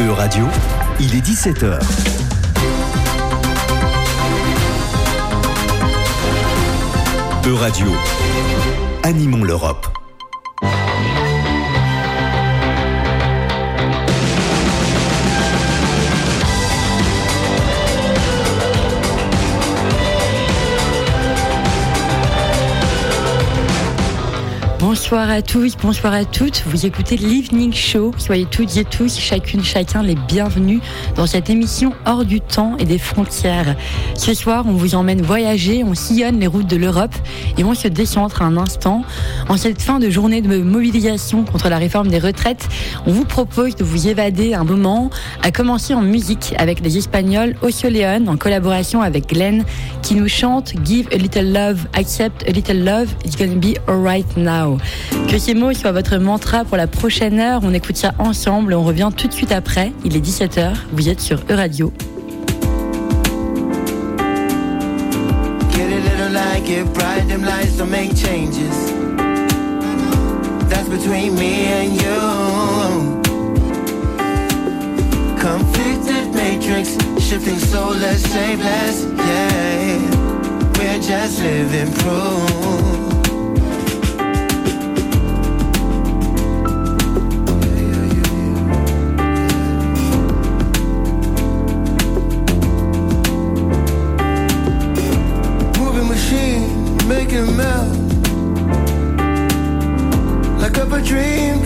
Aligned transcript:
E-Radio, 0.00 0.46
il 0.98 1.14
est 1.14 1.20
17h. 1.20 1.78
E-Radio, 7.46 7.86
animons 9.02 9.44
l'Europe. 9.44 9.99
Bonsoir 24.90 25.30
à 25.30 25.40
tous, 25.40 25.76
bonsoir 25.80 26.12
à 26.12 26.24
toutes. 26.24 26.64
Vous 26.66 26.84
écoutez 26.84 27.16
l'Evening 27.16 27.72
Show. 27.72 28.10
Soyez 28.18 28.44
toutes 28.44 28.76
et 28.76 28.84
tous, 28.84 29.20
chacune, 29.20 29.62
chacun, 29.62 30.02
les 30.02 30.16
bienvenus 30.16 30.80
dans 31.14 31.28
cette 31.28 31.48
émission 31.48 31.92
hors 32.06 32.24
du 32.24 32.40
temps 32.40 32.76
et 32.76 32.86
des 32.86 32.98
frontières. 32.98 33.76
Ce 34.16 34.34
soir, 34.34 34.64
on 34.66 34.72
vous 34.72 34.96
emmène 34.96 35.22
voyager, 35.22 35.84
on 35.84 35.94
sillonne 35.94 36.40
les 36.40 36.48
routes 36.48 36.66
de 36.66 36.74
l'Europe 36.74 37.14
et 37.56 37.62
on 37.62 37.74
se 37.74 37.86
décentre 37.86 38.42
un 38.42 38.56
instant. 38.56 39.04
En 39.48 39.56
cette 39.56 39.80
fin 39.80 40.00
de 40.00 40.10
journée 40.10 40.42
de 40.42 40.58
mobilisation 40.60 41.44
contre 41.44 41.68
la 41.68 41.78
réforme 41.78 42.08
des 42.08 42.18
retraites, 42.18 42.68
on 43.06 43.12
vous 43.12 43.24
propose 43.24 43.76
de 43.76 43.84
vous 43.84 44.08
évader 44.08 44.54
un 44.54 44.64
moment, 44.64 45.10
à 45.44 45.52
commencer 45.52 45.94
en 45.94 46.02
musique 46.02 46.52
avec 46.58 46.80
les 46.80 46.98
Espagnols 46.98 47.54
Leon 47.62 48.26
en 48.26 48.36
collaboration 48.36 49.02
avec 49.02 49.28
Glenn 49.28 49.64
qui 50.02 50.16
nous 50.16 50.26
chante 50.26 50.72
Give 50.84 51.06
a 51.12 51.16
little 51.16 51.52
love, 51.52 51.86
accept 51.92 52.42
a 52.48 52.50
little 52.50 52.82
love, 52.82 53.14
it's 53.24 53.36
gonna 53.36 53.54
be 53.54 53.78
alright 53.86 54.26
now. 54.36 54.79
Que 55.28 55.38
ces 55.38 55.54
mots 55.54 55.72
soient 55.72 55.92
votre 55.92 56.16
mantra 56.18 56.64
pour 56.64 56.76
la 56.76 56.86
prochaine 56.86 57.38
heure. 57.38 57.60
On 57.64 57.72
écoute 57.72 57.96
ça 57.96 58.12
ensemble 58.18 58.74
on 58.74 58.82
revient 58.82 59.10
tout 59.16 59.28
de 59.28 59.32
suite 59.32 59.52
après. 59.52 59.92
Il 60.04 60.16
est 60.16 60.24
17h. 60.24 60.72
Vous 60.92 61.08
êtes 61.08 61.20
sur 61.20 61.38
E-Radio. 61.50 61.92
Get 66.66 66.94
bright, 66.94 67.26
them 67.26 67.42
lights 67.42 67.78
don't 67.78 67.90
make 67.90 68.14
changes. 68.14 68.54
That's 70.68 70.88
between 70.88 71.34
me 71.34 71.64
and 71.66 72.00
you. 72.00 72.20
Conflicted 75.36 76.32
matrix, 76.32 76.96
shifting 77.18 77.58
soulless, 77.58 78.22
shapeless, 78.32 79.04
yeah. 79.16 79.98
We're 80.78 81.00
just 81.00 81.42
living 81.42 81.92
proof. 81.94 83.19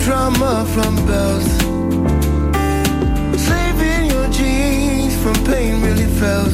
Trauma 0.05 0.63
from 0.67 0.95
bells. 1.07 1.49
Saving 3.41 4.05
your 4.11 4.27
genes 4.29 5.15
from 5.23 5.33
pain 5.45 5.81
really 5.81 6.05
felt. 6.19 6.53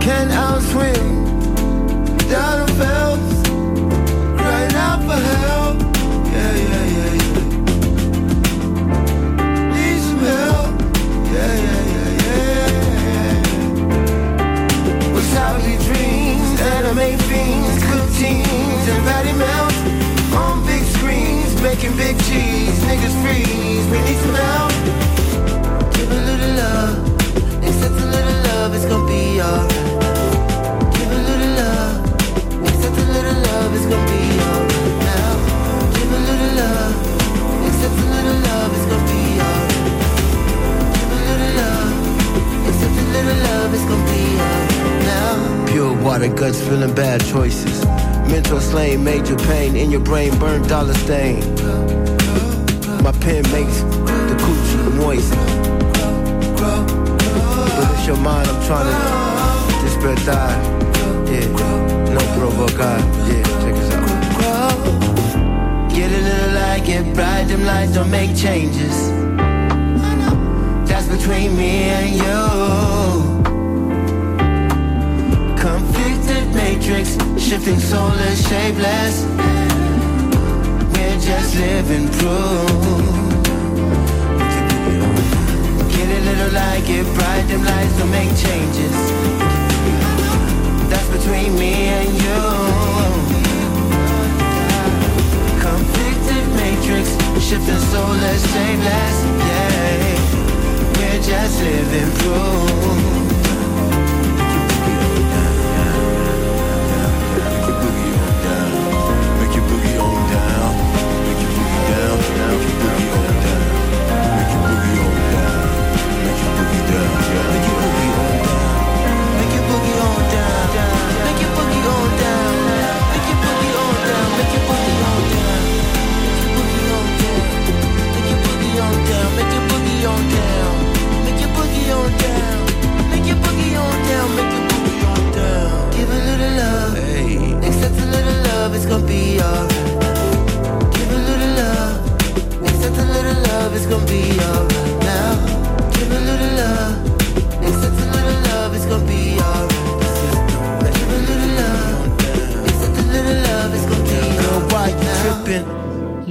Can't 0.00 0.30
outswim, 0.30 1.26
down 2.30 2.60
and 2.60 2.70
felt. 2.78 3.20
Crying 4.38 4.74
out 4.86 5.00
for 5.08 5.20
help. 5.34 5.76
Yeah, 6.34 6.54
yeah, 6.62 6.86
yeah, 6.96 7.12
yeah. 7.22 7.42
Need 9.74 10.00
some 10.06 10.22
help. 10.30 10.72
Yeah, 11.34 11.54
yeah, 11.66 11.82
yeah, 11.94 12.10
yeah. 12.24 13.00
Wasabi 15.14 15.74
dreams, 15.86 16.48
making 21.80 21.96
big 21.96 22.16
cheese. 22.24 22.78
Niggas 22.84 23.16
freeze, 23.22 23.86
we 23.88 23.98
need 24.04 24.18
some 24.20 24.34
help. 24.34 24.72
Give 25.94 26.10
a 26.10 26.20
little 26.28 26.54
love, 26.56 26.98
accept 27.64 27.94
a 27.94 28.06
little 28.06 28.38
love, 28.48 28.74
it's 28.74 28.84
gonna 28.84 29.06
be 29.06 29.40
alright. 29.40 29.70
Give 30.92 31.10
a 31.10 31.20
little 31.28 31.52
love, 31.56 32.04
accept 32.68 32.98
a 32.98 33.06
little 33.16 33.38
love, 33.48 33.74
it's 33.76 33.86
gonna 33.88 34.12
be 34.12 34.20
alright 34.44 34.92
now. 35.08 35.32
Give 35.94 36.12
a 36.12 36.20
little 36.28 36.52
love, 36.60 36.94
accept 37.66 37.96
a 37.96 38.06
little 38.12 38.38
love, 38.48 38.70
it's 38.76 38.86
gonna 38.90 39.08
be 39.08 39.22
alright. 39.40 39.72
Give 40.96 41.12
a 41.16 41.20
little 41.28 41.52
love, 41.60 41.92
accept 42.68 42.96
a 43.00 43.04
little 43.14 43.38
love, 43.48 43.70
it's 43.74 43.86
gonna 43.88 44.10
be 44.12 44.22
alright 44.36 45.00
now. 45.08 45.66
Pure 45.72 45.94
water, 46.04 46.28
guts 46.28 46.60
feeling 46.60 46.94
bad 46.94 47.24
choices. 47.24 47.84
Mental 48.28 48.60
slain, 48.60 49.02
major 49.02 49.36
pain 49.36 49.76
in 49.76 49.90
your 49.90 50.02
brain, 50.02 50.36
burnt 50.38 50.68
dollar 50.68 50.94
stain. 50.94 51.59
My 53.10 53.18
pen 53.18 53.42
makes 53.50 53.80
the 53.80 54.36
coochie 54.38 54.94
moist. 54.94 55.34
But 57.74 57.90
it's 57.92 58.06
your 58.06 58.16
mind, 58.18 58.48
I'm 58.48 58.62
trying 58.66 58.86
to 58.86 58.94
despertar. 59.82 60.50
Yeah, 61.26 61.48
no 62.14 62.22
provocar. 62.36 62.98
Yeah, 63.26 63.42
check 63.62 63.74
this 63.74 63.90
out. 63.94 64.04
Get 65.90 66.08
a 66.12 66.20
little 66.22 66.52
light, 66.54 66.84
get 66.86 67.04
bright, 67.16 67.48
them 67.48 67.64
lights 67.64 67.94
don't 67.94 68.10
make 68.12 68.36
changes. 68.36 69.10
That's 70.88 71.08
between 71.08 71.56
me 71.56 71.90
and 71.98 72.14
you. 72.14 72.42
Conflicted 75.58 76.54
matrix, 76.54 77.16
shifting 77.42 77.80
soulless, 77.80 78.48
shapeless. 78.48 79.69
Just 81.20 81.54
living 81.56 82.08
proof. 82.08 82.70
Get 85.92 86.08
a 86.08 86.20
little 86.28 86.52
light, 86.52 86.84
get 86.86 87.04
bright, 87.14 87.44
them 87.48 87.62
lights 87.64 87.98
don't 87.98 88.10
make 88.10 88.30
changes. 88.36 88.96
That's 90.90 91.08
between 91.08 91.58
me 91.58 91.72
and 91.98 92.10
you. 92.24 92.40
Conflicted 95.60 96.46
matrix, 96.56 97.06
shifting 97.46 97.82
soulless, 97.90 98.42
shapeless. 98.52 99.16
Yeah, 99.48 100.16
we're 100.96 101.22
just 101.22 101.62
living 101.62 102.12
proof. 102.18 103.09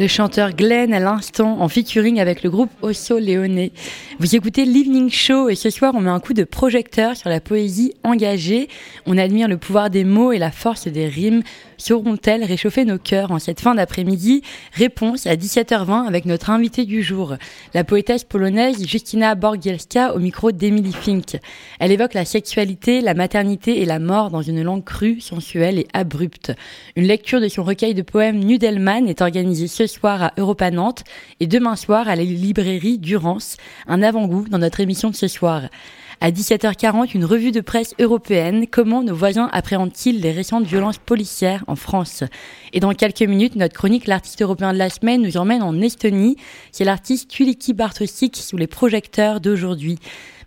Chanteur 0.10 0.54
Glenn 0.54 0.94
à 0.94 1.00
l'instant 1.00 1.62
en 1.62 1.70
featuring 1.70 2.20
avec 2.20 2.44
le 2.44 2.50
groupe 2.50 2.72
Osso 2.82 3.20
Leone. 3.20 3.70
Vous 4.20 4.36
écoutez 4.36 4.66
l'Evening 4.66 5.10
Show 5.10 5.50
et 5.50 5.56
ce 5.56 5.70
soir 5.70 5.94
on 5.96 6.02
met 6.02 6.10
un 6.10 6.20
coup 6.20 6.34
de 6.34 6.44
projecteur 6.44 7.16
sur 7.16 7.30
la 7.30 7.40
poésie 7.40 7.94
engagée. 8.04 8.68
On 9.06 9.18
admire 9.18 9.48
le 9.48 9.58
pouvoir 9.58 9.90
des 9.90 10.04
mots 10.04 10.32
et 10.32 10.40
la 10.40 10.52
force 10.52 10.88
des 10.88 11.08
rimes. 11.08 11.44
Sauront-elles 11.80 12.44
réchauffer 12.44 12.86
nos 12.86 13.00
cœurs 13.00 13.32
en 13.32 13.40
cette 13.40 13.60
fin 13.62 13.74
d'après-midi 13.74 14.44
Réponse 14.74 15.26
à 15.26 15.36
17h20 15.36 16.06
avec 16.06 16.26
notre 16.26 16.52
invité 16.52 16.86
du 16.86 17.02
jour, 17.02 17.36
la 17.74 17.84
poétesse 17.84 18.24
polonaise 18.24 18.86
Justina 18.86 19.34
Borgielska 19.34 20.14
au 20.14 20.20
micro 20.20 20.52
d'Emily 20.52 20.94
Fink. 20.94 21.38
Elle 21.80 21.92
évoque 21.92 22.14
la 22.14 22.26
sexualité, 22.26 23.02
la 23.02 23.14
maternité 23.14 23.82
et 23.82 23.86
la 23.86 24.00
mort 24.00 24.30
dans 24.30 24.44
une 24.44 24.62
langue 24.62 24.84
crue, 24.84 25.20
sensuelle 25.22 25.80
et 25.80 25.88
abrupte. 25.94 26.52
Une 26.96 27.08
lecture 27.08 27.42
de 27.42 27.48
son 27.48 27.64
recueil 27.64 27.94
de 27.94 28.02
poèmes 28.02 28.44
Nudelman 28.44 29.08
est 29.08 29.22
organisée 29.22 29.68
ce 29.68 29.88
soir 29.88 30.22
à 30.22 30.34
Europa 30.38 30.70
Nantes 30.72 31.04
et 31.40 31.48
demain 31.48 31.76
soir 31.76 32.08
à 32.08 32.16
la 32.16 32.24
librairie 32.24 33.00
Durance, 33.00 33.58
un 33.88 34.04
avant-goût 34.04 34.46
dans 34.50 34.60
notre 34.60 34.82
émission 34.82 35.10
de 35.10 35.16
ce 35.16 35.28
soir. 35.28 35.64
À 36.22 36.32
17h40, 36.32 37.12
une 37.16 37.24
revue 37.24 37.54
de 37.54 37.62
presse 37.62 37.96
européenne. 37.98 38.66
Comment 38.70 39.04
nos 39.04 39.16
voisins 39.16 39.50
appréhendent-ils 39.54 40.20
les 40.20 40.34
récentes 40.34 40.66
violences 40.66 40.98
policières 40.98 41.64
en 41.68 41.78
France? 41.78 42.26
Et 42.74 42.82
dans 42.82 42.94
quelques 42.94 43.22
minutes, 43.22 43.56
notre 43.56 43.74
chronique 43.74 44.06
L'artiste 44.06 44.42
européen 44.42 44.74
de 44.74 44.78
la 44.78 44.90
semaine 44.90 45.22
nous 45.22 45.38
emmène 45.38 45.64
en 45.64 45.80
Estonie. 45.80 46.36
C'est 46.74 46.84
l'artiste 46.84 47.30
Tuliki 47.32 47.72
Bartosik 47.72 48.36
sous 48.36 48.58
les 48.58 48.68
projecteurs 48.68 49.40
d'aujourd'hui. 49.40 49.98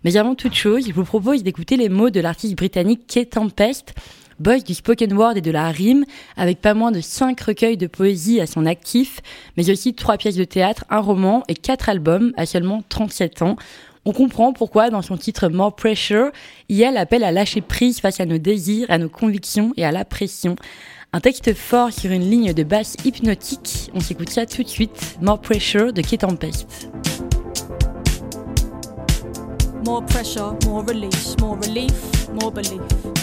Mais 0.03 0.15
avant 0.15 0.35
toute 0.35 0.53
chose, 0.53 0.85
je 0.87 0.93
vous 0.93 1.05
propose 1.05 1.41
d'écouter 1.41 1.75
les 1.75 1.89
mots 1.89 2.11
de 2.11 2.19
l'artiste 2.19 2.55
britannique 2.55 3.07
Kate 3.07 3.31
Tempest 3.31 3.95
boss 4.39 4.63
du 4.63 4.73
spoken 4.73 5.13
word 5.13 5.37
et 5.37 5.41
de 5.41 5.51
la 5.51 5.69
rime, 5.69 6.05
avec 6.37 6.59
pas 6.59 6.73
moins 6.73 6.91
de 6.91 7.01
5 7.01 7.39
recueils 7.39 7.77
de 7.77 7.87
poésie 7.87 8.41
à 8.41 8.47
son 8.47 8.65
actif, 8.65 9.21
mais 9.57 9.69
aussi 9.69 9.93
3 9.93 10.17
pièces 10.17 10.35
de 10.35 10.43
théâtre, 10.43 10.85
un 10.89 10.99
roman 10.99 11.43
et 11.47 11.53
4 11.53 11.87
albums 11.87 12.33
à 12.35 12.45
seulement 12.45 12.83
37 12.89 13.41
ans. 13.43 13.55
On 14.05 14.11
comprend 14.11 14.51
pourquoi 14.51 14.89
dans 14.89 15.01
son 15.01 15.15
titre 15.15 15.47
More 15.47 15.73
Pressure, 15.73 16.31
IL 16.67 16.97
appelle 16.97 17.23
à 17.23 17.31
lâcher 17.31 17.61
prise 17.61 18.01
face 18.01 18.19
à 18.19 18.25
nos 18.25 18.37
désirs, 18.37 18.85
à 18.89 18.97
nos 18.97 19.07
convictions 19.07 19.71
et 19.77 19.85
à 19.85 19.91
la 19.91 20.03
pression. 20.03 20.57
Un 21.13 21.21
texte 21.21 21.53
fort 21.53 21.93
sur 21.93 22.11
une 22.11 22.29
ligne 22.29 22.53
de 22.53 22.63
basse 22.63 22.97
hypnotique. 23.05 23.91
On 23.93 24.01
s'écoute 24.01 24.29
ça 24.29 24.45
tout 24.45 24.63
de 24.63 24.67
suite. 24.67 25.17
More 25.21 25.39
Pressure 25.39 25.93
de 25.93 26.01
Kate 26.01 26.19
Tempest. 26.21 26.89
More 29.85 30.05
pressure, 30.05 30.55
more 30.65 30.83
release, 30.85 31.35
more 31.39 31.57
relief, 31.57 32.29
more 32.41 32.51
belief. 32.51 33.22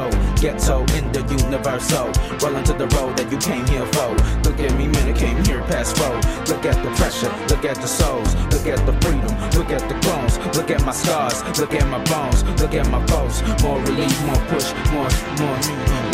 Look 11.61 11.75
at 11.75 11.87
my 11.89 12.03
bones, 12.05 12.43
look 12.59 12.73
at 12.73 12.89
my 12.89 12.97
bones. 13.05 13.43
More 13.61 13.79
relief, 13.81 14.17
more 14.25 14.41
push, 14.49 14.73
more, 14.89 15.05
more, 15.37 15.57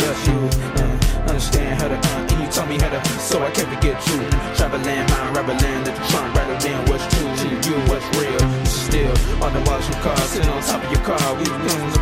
less 0.04 0.20
you. 0.28 0.38
Uh, 0.76 1.24
understand 1.24 1.80
how 1.80 1.88
to, 1.88 1.96
uh, 1.96 2.28
and 2.28 2.44
you 2.44 2.48
told 2.52 2.68
me 2.68 2.76
how 2.76 2.90
to, 2.90 3.00
so 3.18 3.42
I 3.42 3.50
can't 3.50 3.68
forget 3.72 3.96
you. 4.08 4.20
Traveling, 4.52 4.84
mind, 4.84 5.32
rebelling, 5.32 5.84
that 5.88 5.96
you 5.96 6.04
trying 6.12 6.32
rather 6.36 6.58
than 6.60 6.78
what's 6.92 7.04
true 7.16 7.32
to 7.32 7.48
you, 7.64 7.76
what's 7.88 8.04
real. 8.20 8.44
Still 8.68 9.16
on 9.42 9.56
the 9.56 9.64
watch 9.64 9.88
your 9.88 10.00
car, 10.04 10.16
sitting 10.28 10.50
on 10.50 10.60
top 10.60 10.84
of 10.84 10.92
your 10.92 11.00
car. 11.00 11.18
We 11.40 11.44
the 11.44 11.58
things 11.64 11.96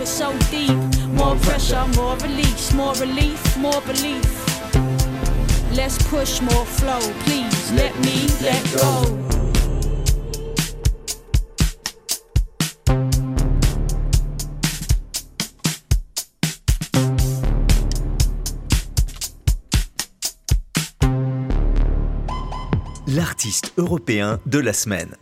it's 0.00 0.10
so 0.10 0.32
deep. 0.50 0.76
More 1.08 1.36
pressure, 1.36 1.86
more 1.96 2.16
release, 2.18 2.72
more 2.72 2.94
relief, 2.94 3.56
more 3.56 3.80
belief. 3.82 4.44
Push 6.14 6.40
more 6.42 6.64
flow, 6.64 7.00
please. 7.24 7.72
Let 7.72 7.92
me 8.04 8.28
let 8.40 8.62
go. 8.72 9.18
L'artiste 23.08 23.72
européen 23.76 24.38
de 24.46 24.60
la 24.60 24.72
semaine. 24.72 25.16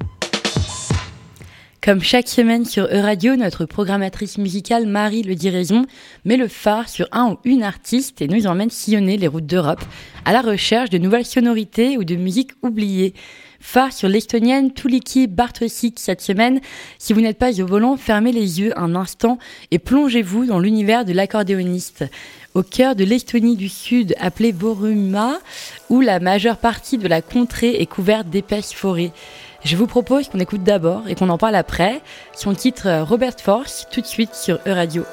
Comme 1.85 2.01
chaque 2.01 2.29
semaine 2.29 2.65
sur 2.65 2.85
Euradio, 2.85 3.35
notre 3.35 3.65
programmatrice 3.65 4.39
musicale 4.39 4.87
Marie 4.87 5.25
Le 5.25 5.35
Diraison 5.35 5.85
met 6.25 6.37
le 6.37 6.47
phare 6.47 6.89
sur 6.89 7.09
un 7.11 7.31
ou 7.31 7.39
une 7.43 7.65
artiste 7.65 8.23
et 8.23 8.29
nous 8.29 8.47
emmène 8.47 8.71
sillonner 8.71 9.17
les 9.17 9.27
routes 9.27 9.47
d'Europe 9.47 9.85
à 10.25 10.33
la 10.33 10.43
recherche 10.43 10.91
de 10.91 10.99
nouvelles 10.99 11.27
sonorités 11.27 11.99
ou 11.99 12.05
de 12.05 12.15
musique 12.15 12.53
oubliée. 12.63 13.15
Phare 13.59 13.93
sur 13.93 14.09
l'estonienne 14.09 14.73
Tuliki 14.73 15.27
Bartosik 15.27 15.99
cette 15.99 16.21
semaine. 16.21 16.61
Si 16.99 17.13
vous 17.13 17.21
n'êtes 17.21 17.39
pas 17.39 17.61
au 17.61 17.67
volant, 17.67 17.97
fermez 17.97 18.31
les 18.31 18.61
yeux 18.61 18.79
un 18.79 18.95
instant 18.95 19.39
et 19.73 19.81
plongez-vous 19.81 20.47
dans 20.47 20.61
l'univers 20.61 21.05
de 21.05 21.13
l'accordéoniste. 21.13 22.05
Au 22.55 22.63
cœur 22.63 22.95
de 22.95 23.03
l'Estonie 23.03 23.57
du 23.57 23.69
Sud, 23.69 24.15
appelée 24.21 24.53
Boruma, 24.53 25.39
où 25.89 26.01
la 26.01 26.21
majeure 26.21 26.59
partie 26.59 26.99
de 26.99 27.09
la 27.09 27.23
contrée 27.23 27.81
est 27.81 27.87
couverte 27.87 28.29
d'épaisses 28.29 28.73
forêts. 28.73 29.11
Je 29.65 29.77
vous 29.77 29.87
propose 29.87 30.29
qu'on 30.29 30.41
écoute 30.41 30.65
d'abord 30.65 31.09
et 31.09 31.15
qu'on 31.15 31.29
en 31.29 31.39
parle 31.39 31.55
après. 31.55 32.01
Son 32.35 32.53
titre 32.53 32.89
euh, 32.89 33.05
Robert 33.05 33.39
Force, 33.39 33.87
tout 33.91 34.01
de 34.01 34.07
suite 34.07 34.35
sur 34.35 34.59
Euradio. 34.67 35.05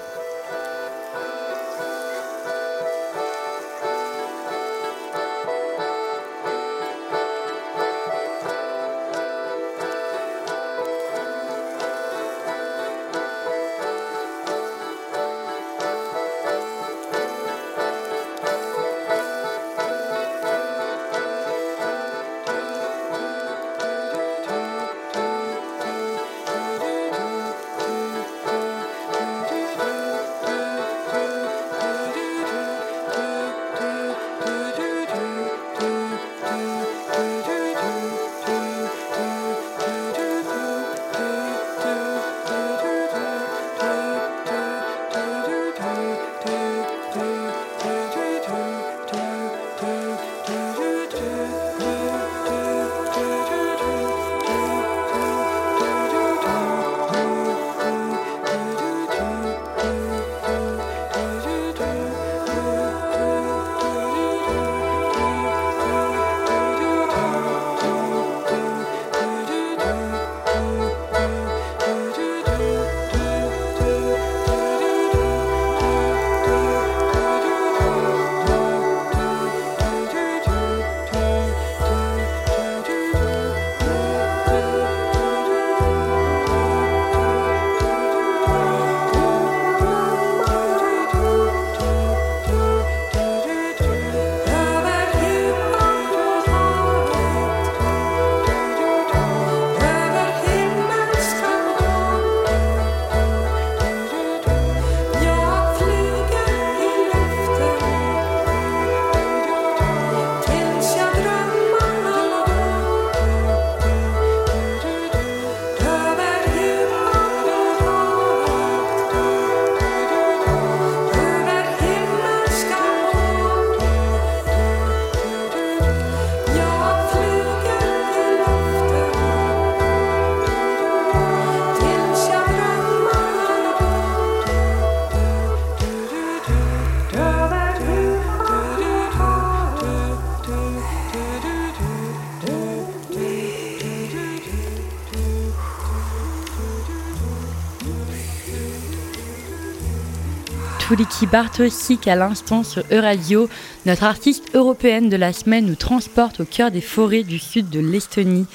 Tuliki 150.99 151.27
Bartosik 151.27 152.09
à 152.09 152.17
l'instant 152.17 152.61
sur 152.61 152.83
Euradio. 152.91 153.47
Notre 153.85 154.03
artiste 154.03 154.53
européenne 154.53 155.07
de 155.07 155.15
la 155.15 155.31
semaine 155.31 155.65
nous 155.65 155.75
transporte 155.75 156.41
au 156.41 156.43
cœur 156.43 156.71
des 156.71 156.81
forêts 156.81 157.23
du 157.23 157.39
sud 157.39 157.69
de 157.69 157.79
l'Estonie. 157.79 158.47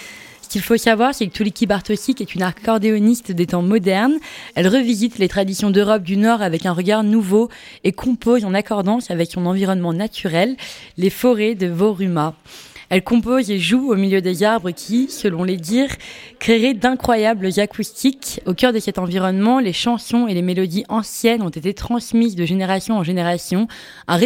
Ce 0.42 0.50
qu'il 0.50 0.60
faut 0.60 0.76
savoir, 0.76 1.14
c'est 1.14 1.26
que 1.26 1.32
Tuliki 1.32 1.64
Bartosik 1.64 2.20
est 2.20 2.34
une 2.34 2.42
accordéoniste 2.42 3.32
des 3.32 3.46
temps 3.46 3.62
modernes. 3.62 4.18
Elle 4.56 4.68
revisite 4.68 5.16
les 5.16 5.28
traditions 5.28 5.70
d'Europe 5.70 6.02
du 6.02 6.18
Nord 6.18 6.42
avec 6.42 6.66
un 6.66 6.72
regard 6.72 7.02
nouveau 7.02 7.48
et 7.82 7.92
compose 7.92 8.44
en 8.44 8.52
accordance 8.52 9.10
avec 9.10 9.32
son 9.32 9.46
environnement 9.46 9.94
naturel, 9.94 10.54
les 10.98 11.08
forêts 11.08 11.54
de 11.54 11.68
Voruma. 11.68 12.34
Elle 12.90 13.02
compose 13.02 13.50
et 13.50 13.58
joue 13.58 13.92
au 13.92 13.96
milieu 13.96 14.20
des 14.20 14.42
arbres 14.42 14.70
qui, 14.70 15.08
selon 15.08 15.44
les 15.44 15.56
dires, 15.56 15.94
créeraient 16.38 16.74
d'incroyables 16.74 17.48
acoustiques. 17.58 18.40
Au 18.46 18.54
cœur 18.54 18.72
de 18.72 18.78
cet 18.78 18.98
environnement, 18.98 19.58
les 19.58 19.72
chansons 19.72 20.26
et 20.26 20.34
les 20.34 20.42
mélodies 20.42 20.84
anciennes 20.88 21.42
ont 21.42 21.48
été 21.48 21.74
transmises 21.74 22.36
de 22.36 22.44
génération 22.44 22.96
en 22.96 23.02
génération, 23.02 23.68
un, 24.08 24.20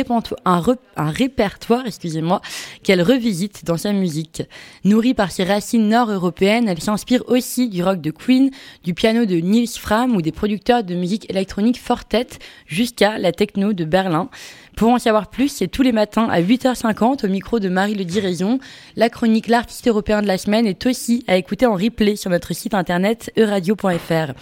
un 0.45 1.11
répertoire 1.11 1.87
excusez-moi, 1.87 2.41
qu'elle 2.83 3.03
revisite 3.03 3.65
dans 3.65 3.77
sa 3.77 3.93
musique. 3.93 4.43
Nourrie 4.85 5.15
par 5.15 5.31
ses 5.31 5.45
racines 5.45 5.88
nord-européennes, 5.88 6.69
elle 6.69 6.81
s'inspire 6.81 7.23
aussi 7.29 7.69
du 7.69 7.83
rock 7.83 8.00
de 8.00 8.11
Queen, 8.11 8.50
du 8.85 8.95
piano 8.95 9.25
de 9.25 9.37
Nils 9.37 9.69
Fram 9.69 10.17
ou 10.17 10.23
des 10.23 10.33
producteurs 10.33 10.85
de 10.85 10.95
musique 10.95 11.29
électronique 11.31 11.79
Fortet 11.79 12.29
jusqu'à 12.67 13.19
la 13.19 13.33
techno 13.33 13.73
de 13.73 13.85
Berlin. 13.85 14.29
Pour 14.78 14.90
en 14.90 15.00
savoir 15.00 15.26
plus, 15.26 15.49
c'est 15.49 15.66
tous 15.66 15.82
les 15.82 15.90
matins 15.90 16.28
à 16.30 16.40
8h50 16.40 17.26
au 17.26 17.28
micro 17.28 17.58
de 17.58 17.68
Marie 17.68 17.97
Le 17.97 18.04
Diraison. 18.04 18.61
La 18.94 19.11
chronique 19.11 19.49
L'artiste 19.49 19.88
européen 19.88 20.23
de 20.23 20.28
la 20.28 20.38
semaine 20.38 20.68
est 20.68 20.87
aussi 20.87 21.25
à 21.26 21.37
écouter 21.37 21.66
en 21.66 21.75
replay 21.75 22.14
sur 22.14 22.30
notre 22.30 22.54
site 22.54 22.75
internet 22.75 23.32
euradio.fr. 23.37 24.35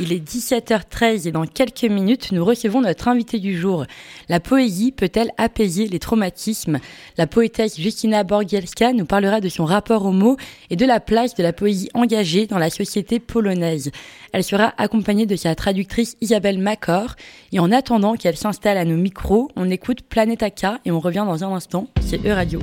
Il 0.00 0.14
est 0.14 0.26
17h13 0.26 1.28
et 1.28 1.32
dans 1.32 1.44
quelques 1.44 1.84
minutes, 1.84 2.32
nous 2.32 2.42
recevons 2.42 2.80
notre 2.80 3.08
invité 3.08 3.38
du 3.38 3.54
jour. 3.54 3.84
La 4.30 4.40
poésie 4.40 4.92
peut-elle 4.92 5.30
apaiser 5.36 5.86
les 5.86 5.98
traumatismes? 5.98 6.78
La 7.18 7.26
poétesse 7.26 7.78
Justina 7.78 8.24
Borgielska 8.24 8.94
nous 8.94 9.04
parlera 9.04 9.42
de 9.42 9.50
son 9.50 9.66
rapport 9.66 10.06
aux 10.06 10.12
mots 10.12 10.38
et 10.70 10.76
de 10.76 10.86
la 10.86 11.00
place 11.00 11.34
de 11.34 11.42
la 11.42 11.52
poésie 11.52 11.90
engagée 11.92 12.46
dans 12.46 12.56
la 12.56 12.70
société 12.70 13.20
polonaise. 13.20 13.90
Elle 14.32 14.44
sera 14.44 14.72
accompagnée 14.78 15.26
de 15.26 15.36
sa 15.36 15.54
traductrice 15.54 16.16
Isabelle 16.20 16.58
Macor. 16.58 17.16
Et 17.52 17.60
en 17.60 17.70
attendant 17.70 18.14
qu'elle 18.14 18.36
s'installe 18.36 18.78
à 18.78 18.84
nos 18.84 18.96
micros, 18.96 19.50
on 19.56 19.70
écoute 19.70 20.02
Planète 20.02 20.42
AK 20.42 20.64
et 20.84 20.90
on 20.90 21.00
revient 21.00 21.24
dans 21.26 21.44
un 21.44 21.52
instant. 21.52 21.86
C'est 22.00 22.24
E-Radio. 22.24 22.60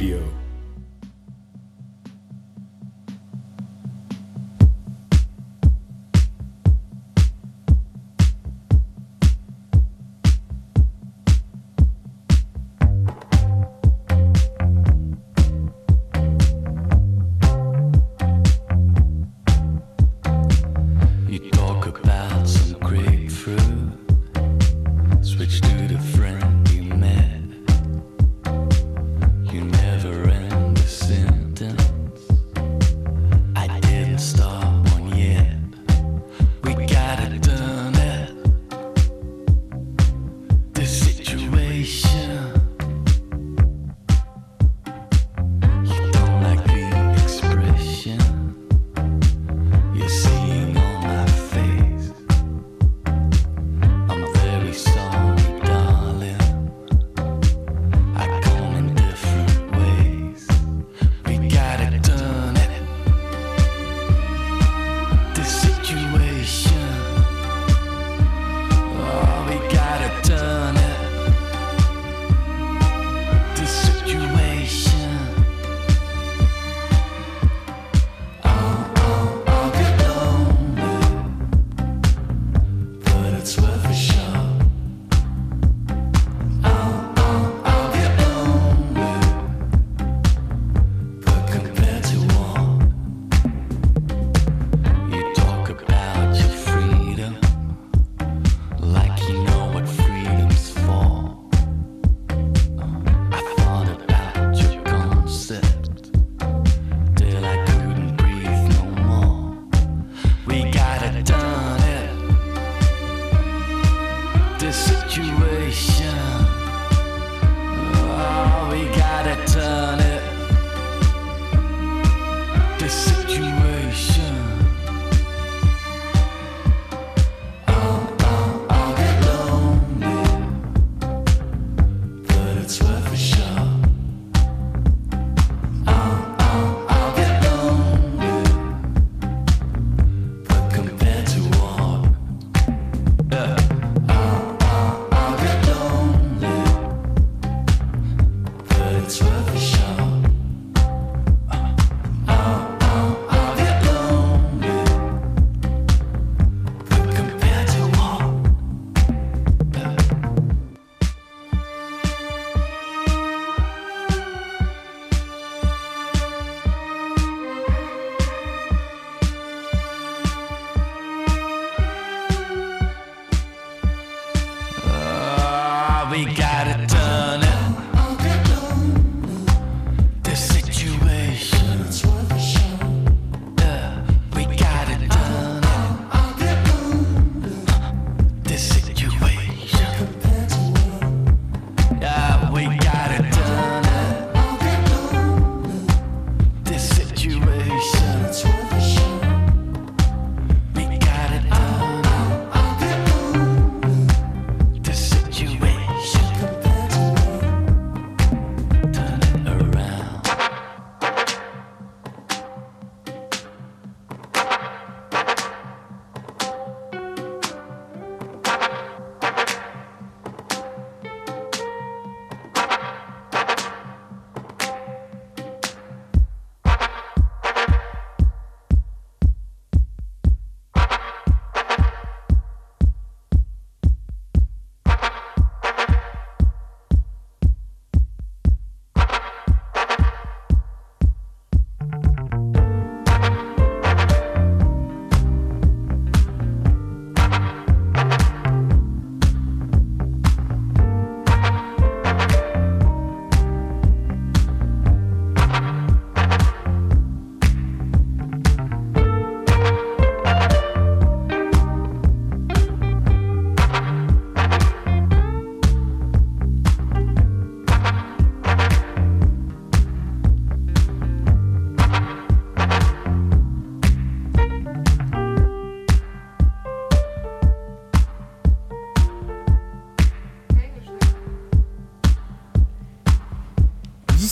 Radio. 0.00 0.39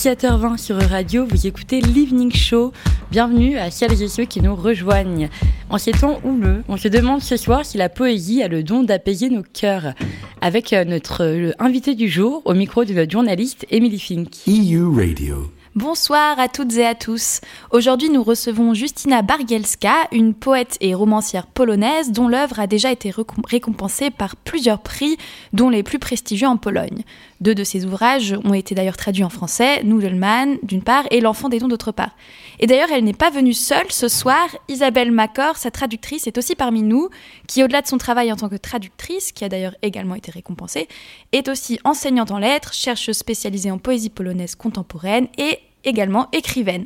17h20 0.09 0.57
sur 0.57 0.75
Radio, 0.81 1.23
vous 1.23 1.45
écoutez 1.45 1.81
l'Evening 1.81 2.33
Show. 2.33 2.73
Bienvenue 3.11 3.59
à 3.59 3.69
celles 3.69 4.01
et 4.01 4.07
ceux 4.07 4.25
qui 4.25 4.41
nous 4.41 4.55
rejoignent. 4.55 5.29
En 5.69 5.77
ces 5.77 5.91
temps 5.91 6.19
houleux, 6.23 6.63
on 6.67 6.77
se 6.77 6.87
demande 6.87 7.21
ce 7.21 7.37
soir 7.37 7.63
si 7.63 7.77
la 7.77 7.89
poésie 7.89 8.41
a 8.41 8.47
le 8.47 8.63
don 8.63 8.81
d'apaiser 8.81 9.29
nos 9.29 9.43
cœurs. 9.43 9.93
Avec 10.41 10.73
euh, 10.73 10.83
notre 10.83 11.23
euh, 11.23 11.51
invité 11.59 11.93
du 11.93 12.09
jour, 12.09 12.41
au 12.45 12.55
micro 12.55 12.85
de 12.85 12.93
notre 12.93 13.11
journaliste 13.11 13.67
Emily 13.69 13.99
Fink. 13.99 14.29
EU 14.47 14.87
Radio. 14.97 15.51
Bonsoir 15.75 16.39
à 16.39 16.47
toutes 16.47 16.75
et 16.77 16.85
à 16.85 16.95
tous. 16.95 17.41
Aujourd'hui, 17.69 18.09
nous 18.09 18.23
recevons 18.23 18.73
Justina 18.73 19.21
Bargielska, 19.21 20.07
une 20.11 20.33
poète 20.33 20.77
et 20.81 20.95
romancière 20.95 21.45
polonaise 21.45 22.11
dont 22.11 22.27
l'œuvre 22.27 22.59
a 22.59 22.65
déjà 22.65 22.91
été 22.91 23.13
récompensée 23.45 24.09
par 24.09 24.35
plusieurs 24.35 24.79
prix, 24.79 25.17
dont 25.53 25.69
les 25.69 25.83
plus 25.83 25.99
prestigieux 25.99 26.47
en 26.47 26.57
Pologne. 26.57 27.03
Deux 27.39 27.53
de 27.53 27.63
ses 27.63 27.85
ouvrages 27.85 28.35
ont 28.43 28.55
été 28.55 28.73
d'ailleurs 28.73 28.97
traduits 28.97 29.23
en 29.23 29.29
français, 29.29 29.83
Noodleman 29.83 30.57
d'une 30.63 30.81
part 30.81 31.05
et 31.11 31.21
L'enfant 31.21 31.49
des 31.49 31.59
dons 31.59 31.67
d'autre 31.67 31.91
part. 31.91 32.15
Et 32.59 32.65
d'ailleurs, 32.65 32.89
elle 32.91 33.03
n'est 33.03 33.13
pas 33.13 33.29
venue 33.29 33.53
seule 33.53 33.91
ce 33.91 34.07
soir. 34.07 34.47
Isabelle 34.67 35.11
Macor, 35.11 35.55
sa 35.57 35.69
traductrice, 35.69 36.25
est 36.25 36.39
aussi 36.39 36.55
parmi 36.55 36.81
nous, 36.81 37.09
qui 37.47 37.63
au-delà 37.63 37.83
de 37.83 37.87
son 37.87 37.99
travail 37.99 38.31
en 38.33 38.35
tant 38.35 38.49
que 38.49 38.55
traductrice, 38.55 39.31
qui 39.31 39.45
a 39.45 39.49
d'ailleurs 39.49 39.75
également 39.83 40.15
été 40.15 40.31
récompensée, 40.31 40.87
est 41.31 41.47
aussi 41.47 41.79
enseignante 41.83 42.31
en 42.31 42.39
lettres, 42.39 42.73
chercheuse 42.73 43.17
spécialisée 43.17 43.69
en 43.69 43.77
poésie 43.77 44.09
polonaise 44.09 44.55
contemporaine 44.55 45.27
et 45.37 45.59
également 45.83 46.27
écrivaine. 46.31 46.85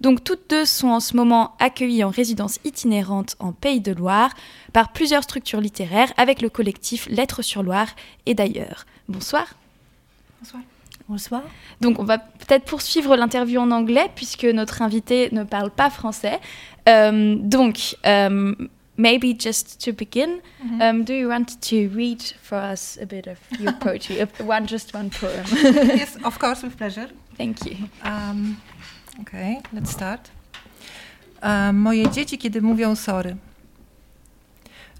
Donc 0.00 0.24
toutes 0.24 0.48
deux 0.48 0.64
sont 0.64 0.88
en 0.88 1.00
ce 1.00 1.14
moment 1.14 1.54
accueillies 1.58 2.04
en 2.04 2.10
résidence 2.10 2.58
itinérante 2.64 3.36
en 3.38 3.52
Pays 3.52 3.80
de 3.80 3.92
Loire 3.92 4.30
par 4.72 4.92
plusieurs 4.92 5.22
structures 5.22 5.60
littéraires 5.60 6.12
avec 6.16 6.40
le 6.40 6.48
collectif 6.48 7.06
Lettres 7.10 7.42
sur 7.42 7.62
Loire 7.62 7.88
et 8.24 8.34
d'ailleurs. 8.34 8.86
Bonsoir. 9.08 9.54
Bonsoir. 10.40 10.62
Bonsoir. 11.08 11.42
Donc 11.80 11.98
on 11.98 12.04
va 12.04 12.18
peut-être 12.18 12.64
poursuivre 12.64 13.16
l'interview 13.16 13.60
en 13.60 13.72
anglais 13.72 14.08
puisque 14.14 14.44
notre 14.44 14.80
invité 14.80 15.28
ne 15.32 15.42
parle 15.42 15.70
pas 15.70 15.90
français. 15.90 16.38
Um, 16.88 17.48
donc, 17.48 17.96
um, 18.04 18.68
maybe 19.00 19.34
just 19.46 19.84
to 19.84 19.92
begin, 19.92 20.30
mm 20.30 20.40
-hmm. 20.70 20.90
um, 20.90 21.04
do 21.04 21.12
you 21.12 21.28
want 21.28 21.60
to 21.60 21.76
read 21.76 22.22
for 22.42 22.72
us 22.72 22.98
a 23.02 23.06
bit 23.06 23.26
of 23.28 23.60
your 23.60 23.72
poetry, 23.78 24.16
one 24.48 24.66
just 24.70 24.94
one 24.94 25.10
poem? 25.20 25.44
yes, 26.02 26.16
of 26.22 26.38
course, 26.38 26.66
with 26.66 26.76
pleasure. 26.76 27.08
Thank 27.36 27.66
you. 27.66 27.76
Um, 28.04 28.56
okay, 29.20 29.56
let's 29.74 29.90
start. 29.90 30.30
Um, 31.42 31.76
moje 31.76 32.10
dzieci, 32.10 32.38
kiedy 32.38 32.62
mówią 32.62 32.96
sorry. 32.96 33.36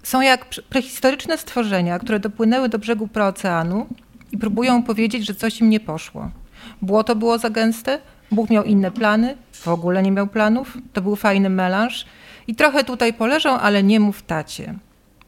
Są 0.03 0.21
jak 0.21 0.45
prehistoryczne 0.69 1.37
stworzenia, 1.37 1.99
które 1.99 2.19
dopłynęły 2.19 2.69
do 2.69 2.79
brzegu 2.79 3.07
prooceanu 3.07 3.87
i 4.31 4.37
próbują 4.37 4.83
powiedzieć, 4.83 5.25
że 5.25 5.35
coś 5.35 5.61
im 5.61 5.69
nie 5.69 5.79
poszło. 5.79 6.31
Błoto 6.81 7.15
było 7.15 7.37
za 7.37 7.49
gęste, 7.49 7.99
Bóg 8.31 8.49
miał 8.49 8.63
inne 8.63 8.91
plany, 8.91 9.37
w 9.53 9.67
ogóle 9.67 10.03
nie 10.03 10.11
miał 10.11 10.27
planów, 10.27 10.77
to 10.93 11.01
był 11.01 11.15
fajny 11.15 11.49
melanż 11.49 12.05
i 12.47 12.55
trochę 12.55 12.83
tutaj 12.83 13.13
poleżą, 13.13 13.49
ale 13.49 13.83
nie 13.83 13.99
mów 13.99 14.23
tacie. 14.23 14.75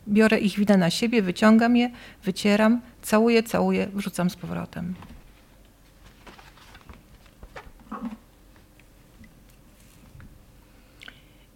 Biorę 0.07 0.39
ich 0.39 0.67
na 0.77 0.89
siebie, 0.89 1.21
wyciągam 1.21 1.77
je, 1.77 1.89
wycieram, 2.23 2.81
całuję, 3.01 3.43
całuję, 3.43 3.87
wrzucam 3.93 4.29
z 4.29 4.35
powrotem. 4.35 4.93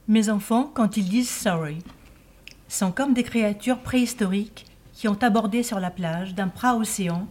Mes 0.08 0.30
enfants, 0.30 0.72
quand 0.74 0.98
ils 0.98 1.10
disent 1.10 1.30
sorry, 1.30 1.78
sont 2.70 2.94
comme 2.94 3.14
des 3.14 3.24
créatures 3.24 3.80
préhistoriques 3.80 4.66
qui 4.94 5.10
ont 5.10 5.22
abordé 5.22 5.64
sur 5.64 5.82
la 5.82 5.92
plage 5.92 6.34
d'un 6.34 6.48
pra-océan 6.48 7.28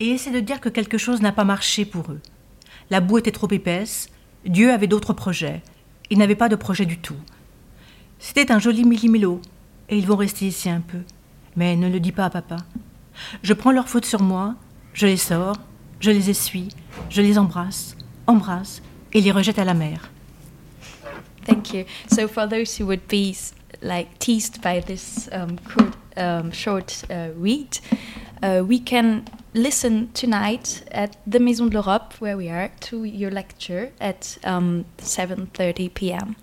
et 0.00 0.08
essaient 0.08 0.30
de 0.30 0.40
dire 0.40 0.60
que 0.60 0.70
quelque 0.70 0.96
chose 0.96 1.20
n'a 1.20 1.32
pas 1.32 1.44
marché 1.44 1.84
pour 1.84 2.10
eux. 2.10 2.20
La 2.88 3.00
boue 3.00 3.18
était 3.18 3.30
trop 3.30 3.50
épaisse, 3.50 4.08
Dieu 4.46 4.72
avait 4.72 4.86
d'autres 4.86 5.12
projets, 5.12 5.62
il 6.10 6.16
n'avait 6.16 6.34
pas 6.34 6.48
de 6.48 6.56
projet 6.56 6.86
du 6.86 6.98
tout. 6.98 7.16
C'était 8.26 8.50
un 8.50 8.58
joli 8.58 8.84
millimélo, 8.84 9.42
et 9.90 9.98
ils 9.98 10.06
vont 10.06 10.16
rester 10.16 10.46
ici 10.46 10.70
un 10.70 10.80
peu. 10.80 11.00
Mais 11.56 11.76
ne 11.76 11.90
le 11.90 12.00
dis 12.00 12.10
pas 12.10 12.24
à 12.24 12.30
papa. 12.30 12.56
Je 13.42 13.52
prends 13.52 13.70
leurs 13.70 13.86
fautes 13.86 14.06
sur 14.06 14.22
moi, 14.22 14.54
je 14.94 15.06
les 15.06 15.18
sors, 15.18 15.56
je 16.00 16.10
les 16.10 16.30
essuie, 16.30 16.70
je 17.10 17.20
les 17.20 17.38
embrasse, 17.38 17.94
embrasse, 18.26 18.80
et 19.12 19.20
les 19.20 19.30
rejette 19.30 19.58
à 19.58 19.66
la 19.66 19.74
mer. 19.74 20.10
Thank 21.44 21.74
you. 21.74 21.84
So, 22.10 22.26
for 22.26 22.48
those 22.48 22.80
who 22.80 22.86
would 22.86 23.06
be 23.08 23.36
like 23.82 24.18
teased 24.20 24.62
by 24.62 24.80
this 24.80 25.28
um, 25.30 25.58
um, 26.16 26.50
short 26.50 27.04
uh, 27.10 27.28
read, 27.36 27.78
uh, 28.42 28.62
we 28.66 28.80
can 28.80 29.24
listen 29.52 30.08
tonight 30.14 30.82
at 30.90 31.18
the 31.26 31.38
Maison 31.38 31.66
de 31.66 31.74
l'Europe, 31.74 32.14
where 32.20 32.38
we 32.38 32.48
are, 32.48 32.70
to 32.88 33.04
your 33.04 33.30
lecture 33.30 33.92
at 34.00 34.38
um, 34.44 34.86
7:30 34.96 35.92
p.m. 35.92 36.36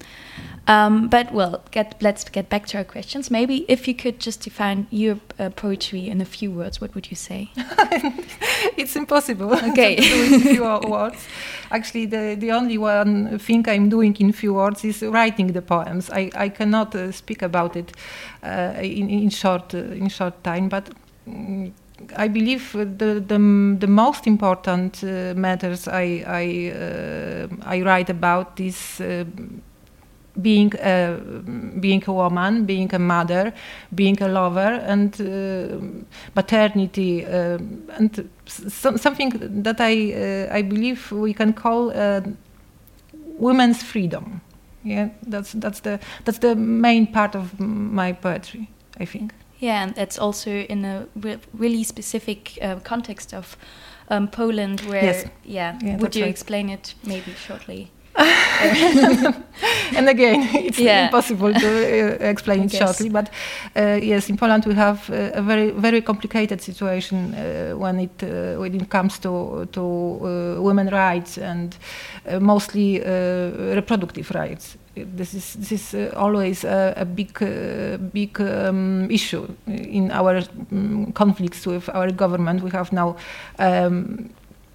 Um, 0.68 1.10
but 1.10 1.34
well, 1.34 1.64
get, 1.72 1.96
let's 2.02 2.24
get 2.30 2.48
back 2.50 2.68
to 2.68 2.78
our 2.78 2.84
questions. 2.84 3.32
Maybe 3.32 3.66
if 3.68 3.88
you 3.88 3.96
could 3.96 4.20
just 4.20 4.42
define 4.42 4.88
your 4.92 5.20
uh, 5.40 5.50
poetry 5.50 6.08
in 6.08 6.22
a 6.22 6.26
few 6.26 6.52
words, 6.52 6.80
what 6.80 6.94
would 6.96 7.10
you 7.10 7.16
say? 7.18 7.50
it's 8.78 8.96
impossible 8.96 9.54
Okay. 9.72 9.96
to 9.96 10.02
do 10.02 10.36
in 10.36 10.40
few 10.42 10.64
words. 10.90 11.28
Actually, 11.72 12.06
the, 12.06 12.36
the 12.40 12.52
only 12.52 12.78
one 12.78 13.40
thing 13.40 13.68
I'm 13.68 13.90
doing 13.90 14.16
in 14.20 14.32
few 14.32 14.54
words 14.54 14.86
is 14.86 15.02
writing 15.02 15.48
the 15.54 15.62
poems. 15.62 16.10
I, 16.12 16.30
I 16.36 16.50
cannot 16.50 16.96
uh, 16.96 17.12
speak 17.12 17.42
about 17.42 17.76
it 17.76 17.92
uh, 18.44 18.74
in, 18.78 19.10
in 19.10 19.30
short 19.30 19.74
uh, 19.74 19.78
in 19.80 20.10
short 20.10 20.44
time, 20.44 20.70
but. 20.70 20.90
mm, 21.28 21.72
I 22.18 22.30
believe 22.30 22.72
the, 22.72 23.20
the 23.22 23.38
the 23.80 23.88
most 23.88 24.26
important 24.26 25.04
uh, 25.04 25.36
matters 25.36 25.88
I 25.88 26.24
I, 26.26 26.72
uh, 26.74 27.48
I 27.62 27.82
write 27.84 28.10
about 28.10 28.60
is 28.60 29.00
uh, 29.00 29.24
being 30.42 30.74
a 30.80 31.18
being 31.80 32.04
a 32.08 32.14
woman, 32.14 32.66
being 32.66 32.94
a 32.96 33.00
mother, 33.00 33.54
being 33.94 34.22
a 34.22 34.28
lover, 34.28 34.80
and 34.88 35.20
uh, 35.20 35.78
maternity, 36.36 37.26
uh, 37.26 37.58
and 37.98 38.30
so, 38.46 38.96
something 38.98 39.32
that 39.64 39.80
I 39.82 40.14
uh, 40.14 40.58
I 40.58 40.62
believe 40.62 41.12
we 41.12 41.34
can 41.34 41.54
call 41.54 41.92
uh, 41.92 42.22
women's 43.40 43.84
freedom. 43.84 44.42
Yeah, 44.84 45.10
that's 45.28 45.52
that's 45.54 45.82
the 45.82 46.00
that's 46.26 46.40
the 46.40 46.56
main 46.56 47.08
part 47.08 47.36
of 47.36 47.60
my 47.60 48.14
poetry. 48.14 48.68
I 49.02 49.06
think. 49.06 49.34
Yeah, 49.60 49.84
and 49.84 49.96
that's 49.96 50.18
also 50.20 50.50
in 50.50 50.86
a 50.86 51.06
re- 51.16 51.38
really 51.54 51.84
specific 51.84 52.58
uh, 52.62 52.80
context 52.84 53.34
of 53.34 53.58
um, 54.10 54.28
Poland, 54.28 54.82
where 54.82 55.04
Yes. 55.04 55.26
yeah, 55.46 55.78
Yeah, 55.84 55.98
would 55.98 56.16
you 56.16 56.24
right. 56.24 56.32
explain 56.32 56.70
it 56.70 56.96
maybe 57.04 57.34
shortly? 57.48 57.92
and 59.96 60.10
again, 60.10 60.48
it's 60.54 60.80
Yeah. 60.80 61.06
impossible 61.06 61.54
to 61.54 61.68
uh, 61.68 62.30
explain 62.30 62.64
it 62.66 62.72
shortly. 62.72 63.10
But 63.10 63.30
uh, 63.76 64.00
yes, 64.02 64.30
in 64.30 64.38
Poland 64.38 64.66
we 64.66 64.74
have 64.76 65.10
uh, 65.10 65.40
a 65.40 65.42
very 65.42 65.72
very 65.72 66.02
complicated 66.02 66.62
situation 66.62 67.34
uh, 67.34 67.78
when 67.78 68.00
it 68.00 68.24
uh, 68.24 68.60
when 68.60 68.76
it 68.76 68.90
comes 68.90 69.20
to 69.20 69.66
to 69.72 69.82
uh, 69.82 70.62
women 70.62 70.88
rights 70.90 71.38
and 71.38 71.76
uh, 72.28 72.40
mostly 72.40 73.02
uh, 73.04 73.76
reproductive 73.76 74.32
rights. 74.32 74.78
This 74.96 75.34
is 75.34 75.54
this 75.56 75.72
is 75.72 75.94
uh, 75.94 76.14
always 76.18 76.64
a, 76.66 76.94
a 76.98 77.06
big 77.06 77.42
uh, 77.42 77.98
big 78.14 78.40
um, 78.42 79.08
issue 79.10 79.48
in 79.68 80.12
our 80.12 80.42
um, 80.72 81.12
conflicts 81.14 81.66
with 81.66 81.90
our 81.94 82.12
government. 82.12 82.62
We 82.62 82.72
have 82.72 82.92
now. 82.92 83.16
Um, 83.60 84.30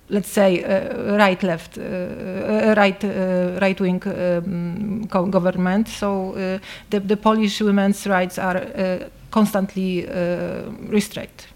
let's 0.08 0.28
say 0.28 0.62
uh, 0.62 1.16
right 1.16 1.42
left 1.42 1.78
uh, 1.78 1.82
uh, 1.82 2.74
right 2.76 3.04
uh, 3.04 3.58
right 3.60 3.80
wing 3.80 4.02
um, 4.06 5.02
government 5.06 5.88
so 5.88 6.32
uh, 6.34 6.58
the, 6.90 7.00
the 7.00 7.16
polish 7.16 7.60
women's 7.60 8.06
rights 8.06 8.38
are 8.38 8.56
uh, 8.56 8.98
constantly 9.30 10.08
uh, 10.08 10.70
restricted 10.88 11.46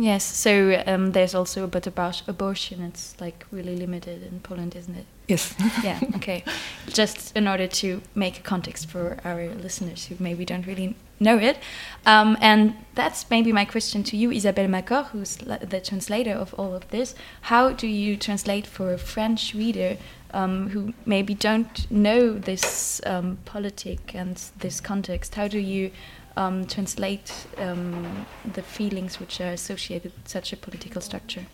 Yes. 0.00 0.22
So 0.22 0.80
um, 0.86 1.10
there's 1.10 1.34
also 1.34 1.64
a 1.64 1.66
bit 1.66 1.88
about 1.88 2.22
abortion. 2.28 2.82
It's 2.82 3.20
like 3.20 3.44
really 3.50 3.76
limited 3.76 4.22
in 4.22 4.38
Poland, 4.38 4.76
isn't 4.76 4.94
it? 4.94 5.06
yes 5.28 5.54
yeah. 5.84 6.00
Okay. 6.16 6.42
Just 6.86 7.36
in 7.36 7.46
order 7.46 7.66
to 7.66 8.00
make 8.14 8.38
a 8.38 8.42
context 8.42 8.88
for 8.88 9.18
our 9.24 9.48
listeners 9.62 10.06
who 10.06 10.16
maybe 10.18 10.44
don't 10.44 10.66
really 10.66 10.96
know 11.20 11.38
it, 11.38 11.58
um, 12.06 12.36
and 12.40 12.74
that's 12.94 13.28
maybe 13.30 13.52
my 13.52 13.64
question 13.64 14.02
to 14.04 14.16
you, 14.16 14.30
Isabelle 14.30 14.68
Macor, 14.68 15.06
who's 15.08 15.36
the 15.36 15.80
translator 15.80 16.32
of 16.32 16.54
all 16.54 16.74
of 16.74 16.88
this. 16.90 17.14
How 17.42 17.70
do 17.70 17.86
you 17.86 18.16
translate 18.16 18.66
for 18.66 18.92
a 18.92 18.98
French 18.98 19.54
reader 19.54 19.96
um, 20.32 20.68
who 20.70 20.94
maybe 21.06 21.34
don't 21.34 21.90
know 21.90 22.32
this 22.32 23.00
um, 23.06 23.38
politic 23.44 24.14
and 24.14 24.36
this 24.58 24.80
context? 24.80 25.34
How 25.34 25.48
do 25.48 25.58
you 25.58 25.90
um, 26.36 26.66
translate 26.66 27.46
um, 27.58 28.26
the 28.54 28.62
feelings 28.62 29.20
which 29.20 29.40
are 29.40 29.52
associated 29.52 30.12
with 30.14 30.28
such 30.28 30.52
a 30.52 30.56
political 30.56 31.00
structure? 31.00 31.46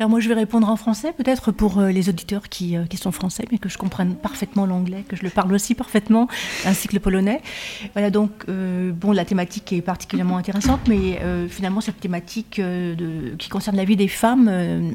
Alors 0.00 0.08
moi 0.08 0.20
je 0.20 0.28
vais 0.28 0.34
répondre 0.34 0.66
en 0.68 0.76
français 0.76 1.12
peut-être 1.12 1.52
pour 1.52 1.78
euh, 1.78 1.90
les 1.90 2.08
auditeurs 2.08 2.48
qui, 2.48 2.74
euh, 2.74 2.86
qui 2.86 2.96
sont 2.96 3.12
français 3.12 3.44
mais 3.52 3.58
que 3.58 3.68
je 3.68 3.76
comprenne 3.76 4.14
parfaitement 4.14 4.64
l'anglais, 4.64 5.04
que 5.06 5.14
je 5.14 5.22
le 5.22 5.28
parle 5.28 5.52
aussi 5.52 5.74
parfaitement, 5.74 6.26
ainsi 6.64 6.88
que 6.88 6.94
le 6.94 7.00
polonais. 7.00 7.42
Voilà 7.92 8.08
donc 8.08 8.30
euh, 8.48 8.92
bon 8.92 9.12
la 9.12 9.26
thématique 9.26 9.74
est 9.74 9.82
particulièrement 9.82 10.38
intéressante 10.38 10.80
mais 10.88 11.20
finalement 11.48 11.80
cette 11.80 12.00
thématique 12.00 12.60
qui 13.38 13.48
concerne 13.48 13.76
la 13.76 13.84
vie 13.84 13.96
des 13.96 14.08
femmes 14.08 14.50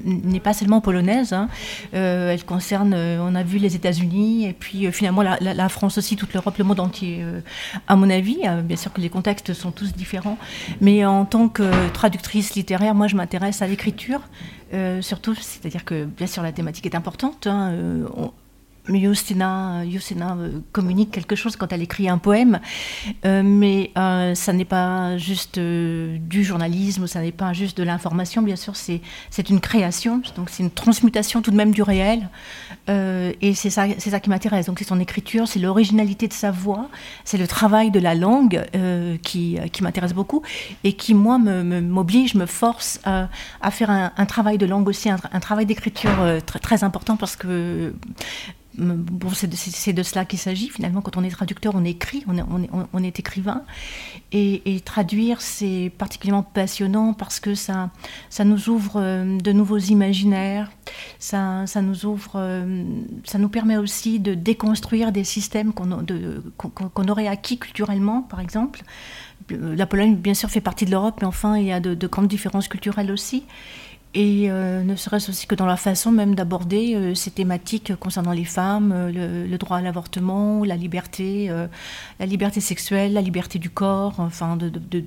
n'est 0.06 0.40
pas 0.40 0.54
seulement 0.54 0.82
polonaise. 0.82 1.34
hein. 1.34 1.50
Elle 1.94 2.44
concerne, 2.44 2.94
on 2.94 3.36
a 3.36 3.44
vu 3.44 3.58
les 3.60 3.76
États-Unis 3.76 4.48
et 4.48 4.54
puis 4.54 4.92
finalement 4.92 5.22
la, 5.22 5.70
France 5.70 5.98
aussi, 5.98 6.16
toute 6.16 6.34
l'Europe, 6.34 6.58
le 6.58 6.64
monde 6.64 6.80
entier 6.80 7.24
à 7.88 7.96
mon 7.96 8.10
avis. 8.10 8.40
Bien 8.64 8.78
sûr 8.78 8.92
que 8.92 9.02
les 9.02 9.10
contextes 9.10 9.54
sont 9.54 9.72
tous 9.72 9.94
différents 9.94 10.38
mais 10.82 11.06
en 11.06 11.26
tant 11.26 11.50
que 11.50 11.90
traductrice 11.90 12.56
littéraire, 12.56 12.96
moi 12.96 13.08
je 13.08 13.16
m'intéresse 13.16 13.62
à 13.62 13.68
l'écriture. 13.68 14.22
Euh, 14.74 15.02
surtout, 15.02 15.36
c'est-à-dire 15.36 15.86
que 15.86 16.06
bien 16.06 16.28
sûr 16.28 16.44
la 16.44 16.52
thématique 16.52 16.86
est 16.86 16.96
importante. 16.96 17.48
hein, 17.48 17.72
euh, 17.74 18.08
Justina, 18.88 19.84
Justina, 19.90 20.36
euh, 20.40 20.60
communique 20.72 21.12
quelque 21.12 21.36
chose 21.36 21.56
quand 21.56 21.72
elle 21.74 21.82
écrit 21.82 22.08
un 22.10 22.18
poème, 22.18 22.60
euh, 23.26 23.42
mais 23.44 23.92
euh, 23.98 24.36
ça 24.36 24.54
n'est 24.54 24.66
pas 24.66 25.18
juste 25.18 25.58
euh, 25.58 26.18
du 26.20 26.44
journalisme, 26.44 27.08
ça 27.08 27.22
n'est 27.22 27.32
pas 27.32 27.54
juste 27.54 27.78
de 27.78 27.84
l'information, 27.84 28.42
bien 28.42 28.56
sûr, 28.56 28.76
c'est 28.76 29.02
une 29.50 29.60
création, 29.60 30.22
donc 30.36 30.50
c'est 30.50 30.64
une 30.64 30.72
transmutation 30.72 31.42
tout 31.42 31.52
de 31.52 31.56
même 31.56 31.72
du 31.72 31.82
réel, 31.82 32.30
euh, 32.90 33.32
et 33.42 33.54
c'est 33.56 33.70
ça, 33.70 33.88
qui 33.88 34.30
m'intéresse. 34.30 34.68
Donc 34.68 34.80
c'est 34.80 34.88
son 34.88 35.00
écriture, 35.00 35.48
c'est 35.48 35.60
l'originalité 35.60 36.28
de 36.28 36.34
sa 36.34 36.52
voix, 36.52 36.90
c'est 37.24 37.38
le 37.38 37.48
travail 37.48 37.92
de 37.92 38.00
la 38.00 38.16
langue 38.16 38.64
euh, 38.76 39.18
qui, 39.18 39.60
m'intéresse 39.82 40.14
beaucoup 40.14 40.42
et 40.84 40.94
qui 40.94 41.14
moi 41.14 41.38
me- 41.38 41.64
me- 41.64 41.82
m'oblige, 41.82 42.36
me, 42.36 42.46
force 42.46 43.00
à, 43.04 43.28
faire 43.72 43.90
un, 43.90 44.26
travail 44.26 44.58
de 44.58 44.66
langue 44.66 44.88
aussi, 44.88 45.10
un, 45.10 45.18
travail 45.40 45.66
d'écriture 45.66 46.20
euh, 46.20 46.40
très 46.42 46.84
important 46.84 47.18
parce 47.18 47.36
que 47.36 47.94
C'est 49.34 49.94
de, 49.94 50.04
cela 50.04 50.26
qu'il 50.26 50.40
s'agit. 50.40 50.70
Finalement, 50.70 51.02
quand 51.02 51.18
on 51.18 51.24
est 51.24 51.30
traducteur, 51.30 51.74
on 51.76 51.84
écrit, 51.84 52.24
on 52.28 52.38
est, 52.38 52.44
on 52.94 53.04
est- 53.04 53.20
écrivain. 53.20 53.64
Et, 54.32 54.82
traduire, 54.84 55.42
c'est 55.42 55.92
particulièrement 55.98 56.44
passionnant 56.44 57.14
parce 57.14 57.40
que 57.40 57.56
ça, 57.56 57.92
ça 58.30 58.44
nous 58.44 58.70
ouvre 58.70 58.94
euh, 58.98 59.38
de 59.38 59.52
nouveaux 59.52 59.78
imaginaires. 59.78 60.70
Ça, 61.20 61.66
ça 61.68 61.82
nous 61.82 62.06
ouvre, 62.06 62.34
euh, 62.36 62.84
ça 63.24 63.38
nous 63.38 63.50
permet 63.50 63.78
aussi 63.78 64.20
de 64.20 64.34
déconstruire 64.34 65.12
des 65.12 65.24
systèmes 65.24 65.72
qu'on 65.74 67.08
aurait 67.08 67.28
acquis 67.28 67.58
culturellement, 67.58 68.22
par 68.22 68.40
exemple. 68.40 68.84
La 69.50 69.86
Pologne, 69.86 70.16
bien 70.16 70.34
sûr, 70.34 70.50
fait 70.50 70.62
partie 70.62 70.86
de 70.86 70.92
l'Europe, 70.92 71.16
mais 71.22 71.28
enfin, 71.28 71.58
il 71.58 71.66
y 71.66 71.72
a 71.72 71.80
de 71.80 72.08
grandes 72.08 72.28
différences 72.28 72.68
culturelles 72.68 73.12
aussi. 73.12 73.44
Et 74.18 74.50
euh, 74.50 74.82
ne 74.84 74.96
serait-ce 74.96 75.30
aussi 75.30 75.46
que 75.46 75.56
dans 75.56 75.66
la 75.66 75.76
façon 75.76 76.10
même 76.10 76.36
d'aborder 76.36 76.96
euh, 76.96 77.14
ces 77.16 77.32
thématiques 77.32 77.94
concernant 77.98 78.32
les 78.32 78.46
femmes, 78.46 78.94
euh, 78.96 79.46
le, 79.46 79.58
droit 79.58 79.78
à 79.78 79.82
l'avortement, 79.82 80.64
la 80.64 80.78
liberté, 80.78 81.52
la 82.20 82.26
liberté 82.26 82.62
sexuelle, 82.62 83.12
la 83.14 83.22
liberté 83.22 83.60
du 83.60 83.70
corps, 83.70 84.16
enfin 84.20 84.56
de, 84.56 84.70
de, 84.70 85.00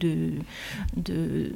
de, 0.96 1.52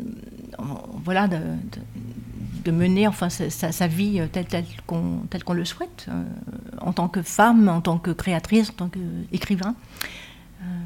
voilà, 1.04 1.28
de, 1.28 2.70
mener 2.70 3.06
enfin 3.06 3.28
sa, 3.28 3.50
sa- 3.50 3.72
sa 3.72 3.86
vie 3.86 4.22
telle, 4.32 4.64
qu'on 4.86 5.52
le 5.52 5.64
souhaite, 5.64 6.06
en 6.80 6.92
tant 6.92 7.08
que 7.08 7.20
femme, 7.22 7.68
en 7.68 7.80
tant 7.82 7.98
que 7.98 8.10
créatrice, 8.12 8.70
en 8.70 8.74
tant 8.74 8.88
qu'écrivain. 8.88 9.74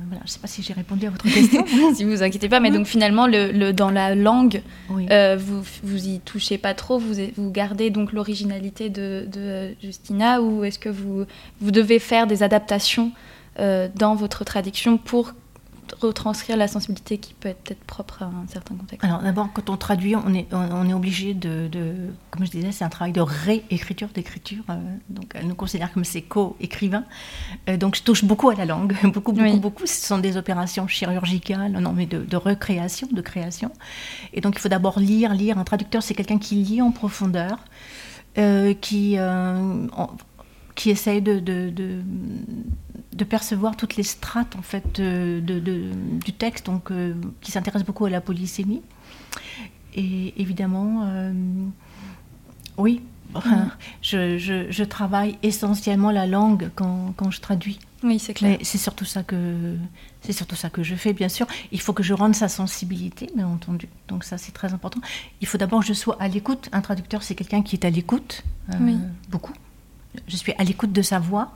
Voilà, 0.08 0.20
je 0.24 0.28
ne 0.28 0.32
sais 0.32 0.38
pas 0.38 0.46
si 0.46 0.62
j'ai 0.62 0.72
répondu 0.72 1.06
à 1.06 1.10
votre 1.10 1.24
question. 1.24 1.64
si 1.94 2.04
vous 2.04 2.22
inquiétez 2.22 2.48
pas, 2.48 2.60
mais 2.60 2.70
donc 2.70 2.86
finalement, 2.86 3.26
le, 3.26 3.50
le- 3.50 3.72
dans 3.72 3.90
la 3.90 4.14
langue, 4.14 4.62
Oui. 4.90 5.06
euh, 5.10 5.36
vous 5.38 5.62
vous 5.82 6.06
y 6.08 6.20
touchez 6.20 6.58
pas 6.58 6.74
trop, 6.74 6.98
vous, 6.98 7.14
vous 7.36 7.50
gardez 7.50 7.90
donc 7.90 8.12
l'originalité 8.12 8.88
de, 8.88 9.26
de 9.30 9.74
Justina, 9.82 10.40
ou 10.42 10.64
est-ce 10.64 10.78
que 10.78 10.88
vous, 10.88 11.24
vous 11.60 11.70
devez 11.70 11.98
faire 11.98 12.26
des 12.26 12.42
adaptations 12.42 13.10
euh, 13.58 13.88
dans 13.96 14.14
votre 14.14 14.44
traduction 14.44 14.96
pour 14.98 15.32
retranscrire 16.00 16.56
la 16.56 16.68
sensibilité 16.68 17.18
qui 17.18 17.34
peut 17.34 17.48
être 17.48 17.74
propre 17.86 18.22
à 18.22 18.26
un 18.26 18.46
certain 18.48 18.74
contexte 18.74 19.04
Alors 19.04 19.20
d'abord, 19.22 19.48
quand 19.52 19.70
on 19.70 19.76
traduit, 19.76 20.16
on 20.16 20.32
est, 20.34 20.46
on, 20.52 20.58
on 20.72 20.88
est 20.88 20.92
obligé 20.94 21.34
de, 21.34 21.68
de- 21.68 21.94
comme 22.30 22.44
je 22.46 22.50
disais, 22.50 22.72
c'est 22.72 22.84
un 22.84 22.88
travail 22.88 23.12
de 23.12 23.20
réécriture, 23.20 24.08
d'écriture. 24.14 24.62
euh, 24.70 24.74
donc 25.10 25.32
elle 25.34 25.46
nous 25.46 25.54
considère 25.54 25.92
comme 25.92 26.04
ses 26.04 26.22
co-écrivains. 26.22 27.04
Euh, 27.68 27.76
donc 27.76 27.96
je 27.96 28.02
touche 28.02 28.24
beaucoup 28.24 28.50
à 28.50 28.54
la 28.54 28.64
langue, 28.64 28.94
beaucoup, 29.04 29.32
beaucoup, 29.32 29.40
Oui. 29.42 29.58
beaucoup. 29.58 29.86
Ce 29.86 30.06
sont 30.06 30.18
des 30.18 30.36
opérations 30.36 30.86
chirurgicales, 30.88 31.72
non 31.72 31.92
mais 31.92 32.06
de, 32.06 32.18
de 32.24 32.36
recréation, 32.36 33.08
de 33.10 33.20
création. 33.20 33.70
Et 34.32 34.40
donc 34.40 34.54
il 34.56 34.60
faut 34.60 34.68
d'abord 34.68 34.98
lire, 34.98 35.34
lire. 35.34 35.58
Un 35.58 35.64
traducteur, 35.64 36.02
c'est 36.02 36.14
quelqu'un 36.14 36.38
qui 36.38 36.56
lit 36.56 36.82
en 36.82 36.90
profondeur, 36.92 37.58
euh, 38.38 38.74
qui, 38.74 39.18
en- 39.20 39.86
qui 40.76 40.90
essaye 40.90 41.20
de, 41.22 41.40
de, 41.40 41.70
de, 41.70 42.00
de 43.12 43.24
percevoir 43.24 43.76
toutes 43.76 43.96
les 43.96 44.02
strates 44.04 44.54
en 44.56 44.62
fait 44.62 45.00
de- 45.00 45.40
du 46.24 46.32
texte, 46.32 46.66
donc 46.66 46.90
euh, 46.92 47.14
qui 47.40 47.50
s'intéresse 47.50 47.82
beaucoup 47.84 48.04
à 48.04 48.10
la 48.10 48.20
polysémie. 48.20 48.82
Et 49.94 50.34
évidemment, 50.40 51.02
euh, 51.06 51.32
oui, 52.76 53.00
je, 54.02 54.38
je- 54.38 54.70
je 54.70 54.84
travaille 54.84 55.38
essentiellement 55.42 56.10
la 56.10 56.26
langue 56.26 56.70
quand, 56.74 57.14
quand 57.16 57.30
je 57.30 57.40
traduis. 57.40 57.78
Oui, 58.02 58.18
c'est 58.18 58.34
clair. 58.34 58.56
Mais 58.58 58.64
c'est 58.64 58.78
surtout 58.78 59.06
ça 59.06 59.22
que 59.22 59.74
c'est 60.20 60.32
surtout 60.32 60.54
ça 60.56 60.68
que 60.68 60.82
je 60.82 60.94
fais, 60.94 61.12
bien 61.14 61.28
sûr. 61.30 61.46
Il 61.72 61.80
faut 61.80 61.92
que 61.94 62.02
je 62.02 62.12
rende 62.12 62.34
sa 62.34 62.48
sensibilité, 62.48 63.30
bien 63.34 63.46
entendu. 63.48 63.88
Donc 64.08 64.24
ça, 64.24 64.36
c'est 64.36 64.52
très 64.52 64.74
important. 64.74 65.00
Il 65.40 65.46
faut 65.46 65.56
d'abord 65.58 65.80
que 65.80 65.86
je 65.86 65.94
sois 65.94 66.16
à 66.20 66.28
l'écoute. 66.28 66.68
Un 66.72 66.82
traducteur, 66.82 67.22
c'est 67.22 67.34
quelqu'un 67.34 67.62
qui 67.62 67.76
est 67.76 67.84
à 67.86 67.90
l'écoute, 67.90 68.44
euh, 68.70 68.76
Oui. 68.80 68.96
beaucoup. 69.30 69.52
Je 70.28 70.36
suis 70.36 70.52
à 70.58 70.64
l'écoute 70.64 70.92
de 70.92 71.02
sa 71.02 71.18
voix, 71.18 71.52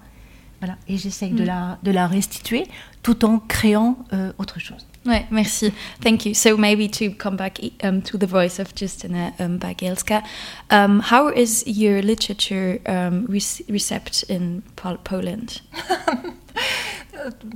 voilà, 0.60 0.76
et 0.88 0.96
j'essaye 0.98 1.30
de 1.32 1.42
Mm. 1.42 1.46
la 1.46 1.78
de 1.82 1.90
la 1.90 2.06
restituer, 2.06 2.66
tout 3.02 3.24
en 3.24 3.38
créant 3.38 3.96
euh, 4.12 4.32
autre 4.38 4.60
chose. 4.60 4.86
Ouais, 5.06 5.24
merci. 5.30 5.72
Thank 6.02 6.26
you. 6.26 6.34
So 6.34 6.58
maybe 6.58 6.90
to 6.90 7.14
come 7.16 7.34
back 7.36 7.58
um, 7.82 8.02
to 8.02 8.18
the 8.18 8.26
voice 8.26 8.58
of 8.60 8.68
Justina 8.78 9.32
um, 9.40 9.58
Bagielska, 9.58 10.22
um, 10.70 11.00
how 11.10 11.30
is 11.34 11.64
your 11.66 12.02
literature 12.02 12.78
um, 12.86 13.24
rec- 13.26 13.64
received 13.70 14.26
in 14.28 14.60
Pol- 14.76 14.98
Poland? 15.02 15.62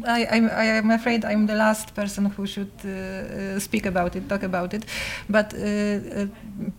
I, 0.06 0.26
I'm, 0.30 0.46
I 0.50 0.64
am 0.78 0.90
afraid 0.90 1.24
I'm 1.24 1.46
the 1.46 1.54
last 1.54 1.94
person 1.94 2.26
who 2.26 2.46
should 2.46 2.70
uh, 2.84 2.88
uh, 2.88 3.58
speak 3.60 3.86
about 3.86 4.14
it, 4.16 4.28
talk 4.28 4.42
about 4.42 4.74
it. 4.74 4.84
But 5.28 5.54
uh, 5.54 5.58
uh, 5.58 6.26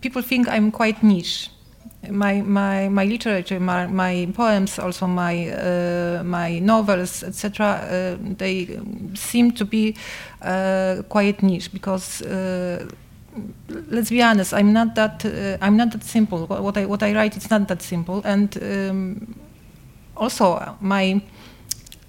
people 0.00 0.22
think 0.22 0.48
I'm 0.48 0.70
quite 0.70 1.02
niche. 1.02 1.50
My, 2.10 2.40
my, 2.40 2.88
my 2.88 3.04
literature, 3.04 3.60
my, 3.60 3.86
my 3.86 4.28
poems, 4.34 4.78
also 4.78 5.06
my, 5.06 5.48
uh, 5.48 6.22
my 6.24 6.58
novels, 6.58 7.22
etc., 7.22 7.66
uh, 7.66 8.16
they 8.36 8.78
seem 9.14 9.52
to 9.52 9.64
be 9.64 9.96
uh, 10.42 11.02
quite 11.08 11.42
niche 11.42 11.72
because 11.72 12.22
uh, 12.22 12.88
let's 13.90 14.10
be 14.10 14.22
honest, 14.22 14.52
I'm 14.54 14.72
not 14.72 14.94
that 14.94 15.24
uh, 15.24 15.58
I'm 15.60 15.76
not 15.76 15.92
that 15.92 16.04
simple. 16.04 16.46
What 16.46 16.76
I 16.76 16.86
what 16.86 17.02
I 17.02 17.12
write 17.14 17.36
it's 17.36 17.50
not 17.50 17.68
that 17.68 17.82
simple, 17.82 18.22
and 18.24 18.56
um, 18.62 19.34
also 20.16 20.76
my 20.80 21.20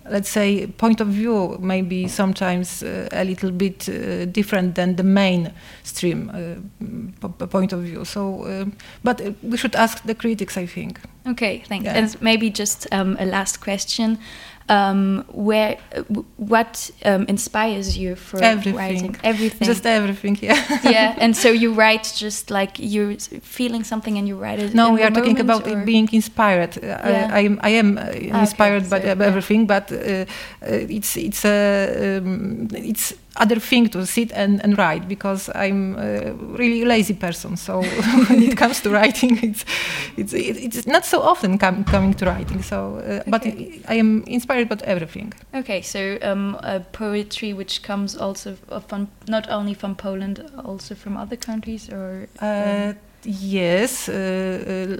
let's 0.09 0.29
say 0.29 0.67
point 0.67 1.01
of 1.01 1.07
view 1.07 1.57
may 1.59 1.81
be 1.81 2.07
sometimes 2.07 2.83
uh, 2.83 3.09
a 3.11 3.23
little 3.23 3.51
bit 3.51 3.89
uh, 3.89 4.25
different 4.25 4.75
than 4.75 4.95
the 4.95 5.03
mainstream 5.03 6.31
uh, 6.33 7.47
point 7.47 7.73
of 7.73 7.81
view. 7.81 8.05
So, 8.05 8.45
um 8.45 8.73
but 9.03 9.21
uh, 9.21 9.31
we 9.41 9.57
should 9.57 9.75
ask 9.75 10.03
the 10.03 10.15
critics, 10.15 10.57
I 10.57 10.65
think. 10.65 10.99
Okay, 11.27 11.63
thanks. 11.67 11.85
Yeah. 11.85 11.97
And 11.97 12.21
maybe 12.21 12.49
just 12.49 12.87
um, 12.91 13.17
a 13.19 13.25
last 13.25 13.61
question. 13.61 14.17
Um, 14.69 15.23
where, 15.31 15.77
what 16.35 16.91
um, 17.05 17.23
inspires 17.29 17.97
you 17.97 18.15
for 18.15 18.43
Everything. 18.43 18.75
writing? 18.75 19.15
Everything. 19.23 19.65
Just 19.65 19.85
everything, 19.85 20.37
yeah. 20.41 20.79
yeah, 20.83 21.15
and 21.23 21.37
so 21.37 21.49
you 21.49 21.71
write 21.73 22.11
just 22.17 22.51
like 22.51 22.71
you're 22.77 23.15
feeling 23.41 23.85
something 23.85 24.17
and 24.17 24.27
you 24.27 24.35
write 24.37 24.59
it. 24.59 24.73
No, 24.73 24.91
we 24.91 25.03
are 25.03 25.09
talking 25.11 25.39
about 25.39 25.65
or- 25.67 25.85
being 25.85 26.09
inspired. 26.11 26.77
Uh, 26.77 26.85
Yeah. 26.87 27.29
I, 27.31 27.37
I 27.37 27.39
am, 27.45 27.59
I 27.63 27.69
am 27.69 27.97
uh, 27.97 28.39
inspired 28.41 28.89
by 28.89 28.99
so, 28.99 29.05
yeah. 29.05 29.25
everything, 29.25 29.67
but 29.67 29.89
uh, 29.91 29.95
uh, 29.95 30.25
it's 30.97 31.15
it's 31.15 31.45
a 31.45 32.17
um, 32.17 32.67
it's 32.73 33.13
other 33.39 33.59
thing 33.59 33.89
to 33.89 34.05
sit 34.05 34.31
and, 34.33 34.61
and 34.63 34.77
write 34.77 35.07
because 35.07 35.49
I'm 35.55 35.95
a 35.97 36.33
really 36.33 36.85
lazy 36.85 37.13
person. 37.13 37.57
So 37.57 37.81
when 38.29 38.43
it 38.43 38.57
comes 38.57 38.81
to 38.81 38.89
writing, 38.89 39.39
it's 39.43 39.63
it's 40.17 40.33
it's 40.33 40.87
not 40.87 41.05
so 41.05 41.21
often 41.21 41.57
com- 41.57 41.83
coming 41.83 42.13
to 42.15 42.25
writing. 42.25 42.61
So, 42.63 42.77
uh, 42.97 43.23
but 43.27 43.41
Okay. 43.45 43.81
I 43.87 43.95
am 43.99 44.23
inspired 44.27 44.67
by 44.69 44.77
everything. 44.83 45.33
Okay, 45.53 45.81
so 45.81 46.17
um, 46.21 46.57
a 46.63 46.79
poetry 46.79 47.53
which 47.53 47.81
comes 47.83 48.15
also 48.17 48.55
f- 48.69 48.83
from 48.87 49.07
not 49.27 49.47
only 49.49 49.73
from 49.73 49.95
Poland, 49.95 50.39
also 50.65 50.95
from 50.95 51.17
other 51.17 51.37
countries, 51.37 51.89
or 51.89 52.27
Uh, 52.41 52.93
yes, 53.23 54.09
uh, 54.09 54.13
uh, 54.13 54.95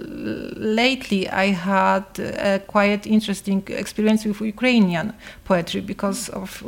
lately 0.56 1.28
I 1.28 1.52
had 1.52 2.04
a 2.18 2.58
quite 2.66 3.06
interesting 3.06 3.62
experience 3.68 4.24
with 4.28 4.40
Ukrainian 4.40 5.12
poetry 5.44 5.80
because 5.80 6.28
of 6.32 6.62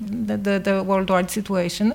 the, 0.00 0.82
worldwide 0.86 1.30
situation. 1.30 1.94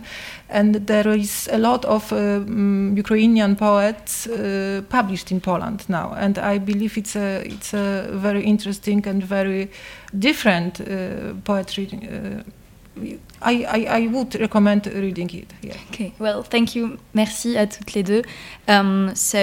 And 0.49 0.75
there 0.87 1.07
is 1.09 1.49
a 1.51 1.57
lot 1.57 1.85
of 1.85 2.11
um, 2.11 2.93
Ukrainian 2.97 3.55
poets 3.55 4.27
uh, 4.27 4.81
published 4.89 5.31
in 5.31 5.41
Poland 5.41 5.85
now. 5.89 6.13
And 6.17 6.37
I 6.37 6.59
believe 6.59 6.97
it's 6.97 7.15
a, 7.15 7.41
it's 7.45 7.73
a 7.73 8.07
very 8.11 8.43
interesting 8.43 9.07
and 9.07 9.23
very 9.23 9.69
different 10.17 10.81
uh, 10.81 11.33
poetry. 11.43 11.87
Uh, 11.93 12.41
I, 13.41 13.85
I, 13.89 14.07
would 14.07 14.39
recommend 14.39 14.87
reading 14.87 15.29
it. 15.33 15.53
Okay, 15.89 16.13
well, 16.17 16.43
thank 16.43 16.75
you. 16.75 16.97
Merci 17.13 17.57
à 17.57 17.67
toutes 17.67 17.93
les 17.93 18.03
deux. 18.03 18.21
Um, 18.69 19.11
so, 19.13 19.37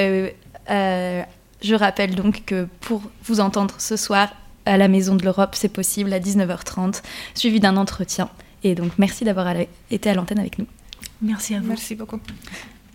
je 1.62 1.74
rappelle 1.74 2.14
donc 2.14 2.44
que 2.44 2.66
pour 2.80 3.02
vous 3.24 3.40
entendre 3.40 3.74
ce 3.78 3.96
soir 3.96 4.28
à 4.66 4.76
la 4.76 4.88
Maison 4.88 5.14
de 5.14 5.24
l'Europe, 5.24 5.50
c'est 5.54 5.68
possible 5.68 6.12
à 6.12 6.20
19h30, 6.20 7.02
suivi 7.34 7.60
d'un 7.60 7.76
entretien. 7.76 8.28
Et 8.64 8.74
donc, 8.74 8.92
merci 8.98 9.24
d'avoir 9.24 9.54
été 9.90 10.10
à 10.10 10.14
l'antenne 10.14 10.38
avec 10.38 10.58
nous. 10.58 10.66
Merci 11.20 11.54
à 11.54 11.60
vous. 11.60 11.68
Merci 11.68 11.94
beaucoup. 11.94 12.18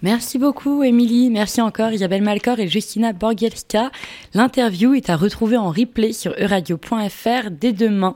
Merci 0.04 0.38
beaucoup, 0.38 0.84
Émilie. 0.84 1.32
Merci 1.32 1.60
encore, 1.60 1.92
Isabelle 1.92 2.22
Malcor 2.22 2.60
et 2.60 2.68
Justina 2.68 3.14
Borgielska. 3.14 3.92
L'interview 4.36 4.94
est 4.94 5.10
à 5.10 5.16
retrouver 5.16 5.58
en 5.58 5.72
replay 5.72 6.14
sur 6.14 6.36
euradio.fr 6.38 7.50
dès 7.50 7.74
demain. 7.74 8.16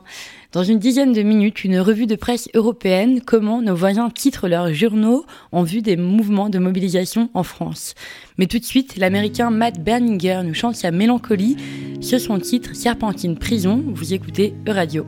Dans 0.52 0.62
une 0.64 0.78
dizaine 0.78 1.14
de 1.14 1.22
minutes, 1.22 1.64
une 1.64 1.80
revue 1.80 2.06
de 2.06 2.14
presse 2.14 2.50
européenne, 2.54 3.20
comment 3.24 3.62
nos 3.62 3.74
voisins 3.74 4.10
titrent 4.10 4.48
leurs 4.48 4.74
journaux 4.74 5.24
en 5.50 5.62
vue 5.62 5.80
des 5.80 5.96
mouvements 5.96 6.50
de 6.50 6.58
mobilisation 6.58 7.30
en 7.32 7.42
France. 7.42 7.94
Mais 8.36 8.46
tout 8.46 8.58
de 8.58 8.64
suite, 8.64 8.98
l'américain 8.98 9.50
Matt 9.50 9.82
Berninger 9.82 10.42
nous 10.44 10.52
chante 10.52 10.76
sa 10.76 10.90
mélancolie 10.90 11.56
sur 12.02 12.20
son 12.20 12.38
titre 12.38 12.74
Serpentine 12.74 13.38
Prison. 13.38 13.82
Vous 13.94 14.12
écoutez 14.12 14.52
Euradio. 14.68 15.06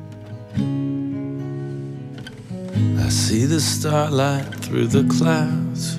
I 2.98 3.10
see 3.10 3.46
the 3.46 3.60
starlight 3.60 4.50
through 4.62 4.88
the 4.88 5.06
clouds. 5.06 5.98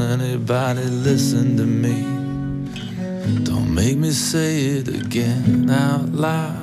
Anybody 0.00 0.82
listen 1.04 1.56
to 1.56 1.64
me? 1.64 2.02
Don't 3.44 3.72
make 3.72 3.96
me 3.96 4.10
say 4.10 4.78
it 4.78 4.88
again 4.88 5.70
out 5.70 6.12
loud. 6.12 6.61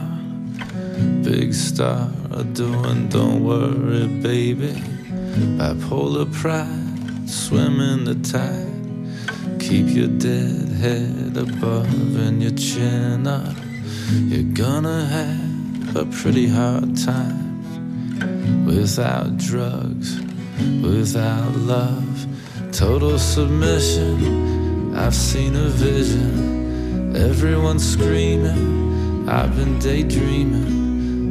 Big 1.23 1.53
star 1.53 2.09
doing, 2.53 3.07
don't 3.09 3.43
worry, 3.43 4.07
baby. 4.21 4.73
Bipolar 5.57 6.31
pride, 6.33 7.29
swim 7.29 7.79
in 7.79 8.05
the 8.05 8.15
tide. 8.15 9.59
Keep 9.59 9.87
your 9.95 10.07
dead 10.07 10.67
head 10.83 11.37
above 11.37 12.15
and 12.15 12.41
your 12.41 12.51
chin 12.53 13.27
up. 13.27 13.55
You're 14.11 14.53
gonna 14.53 15.05
have 15.05 15.95
a 15.95 16.05
pretty 16.05 16.47
hard 16.47 16.97
time 16.97 18.65
without 18.65 19.37
drugs, 19.37 20.19
without 20.81 21.55
love, 21.55 22.27
total 22.71 23.19
submission. 23.19 24.95
I've 24.95 25.15
seen 25.15 25.55
a 25.55 25.69
vision, 25.69 27.15
everyone's 27.15 27.87
screaming. 27.87 29.29
I've 29.29 29.55
been 29.55 29.77
daydreaming. 29.79 30.78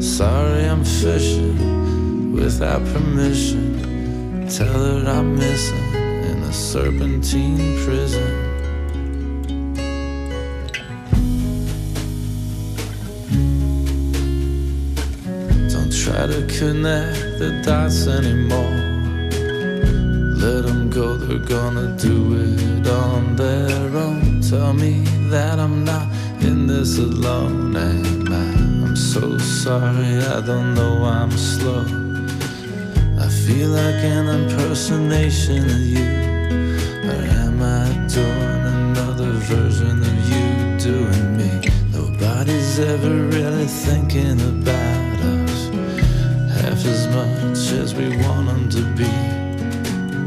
Sorry, 0.01 0.65
I'm 0.65 0.85
fishing 0.85 2.33
without 2.33 2.85
permission. 2.93 4.47
Tell 4.49 4.73
her 4.73 5.05
I'm 5.11 5.37
missing 5.37 5.93
in 5.95 6.39
a 6.43 6.53
serpentine 6.53 7.77
prison. 7.85 8.31
Don't 15.69 15.93
try 15.93 16.29
to 16.29 16.47
connect 16.47 17.39
the 17.41 17.61
dots 17.65 18.07
anymore. 18.07 18.79
Let 20.39 20.65
them 20.65 20.91
go, 20.91 21.17
they're 21.17 21.39
gonna 21.39 21.97
do 21.97 22.37
it 22.39 22.87
on 22.87 23.35
their 23.35 23.97
own. 23.97 24.41
Tell 24.43 24.73
me 24.73 25.03
that 25.31 25.59
I'm 25.59 25.85
not 25.85 26.07
in 26.41 26.69
this 26.69 26.99
alone. 26.99 27.77
I? 27.77 28.58
So 29.09 29.39
sorry, 29.39 30.19
I 30.19 30.43
don't 30.43 30.75
know 30.75 31.03
I'm 31.03 31.31
slow. 31.31 31.83
I 33.19 33.27
feel 33.27 33.71
like 33.71 34.05
an 34.05 34.29
impersonation 34.29 35.65
of 35.65 35.81
you. 35.81 36.09
Or 37.09 37.23
am 37.43 37.63
I 37.63 37.89
doing 38.07 38.63
another 38.77 39.33
version 39.49 40.03
of 40.03 40.17
you 40.31 40.79
doing 40.79 41.37
me? 41.39 41.51
Nobody's 41.91 42.79
ever 42.81 43.15
really 43.29 43.65
thinking 43.65 44.39
about 44.43 45.19
us 45.21 45.69
half 46.61 46.85
as 46.85 47.09
much 47.09 47.73
as 47.81 47.95
we 47.95 48.15
want 48.25 48.47
them 48.49 48.69
to 48.69 48.83
be. 48.93 49.09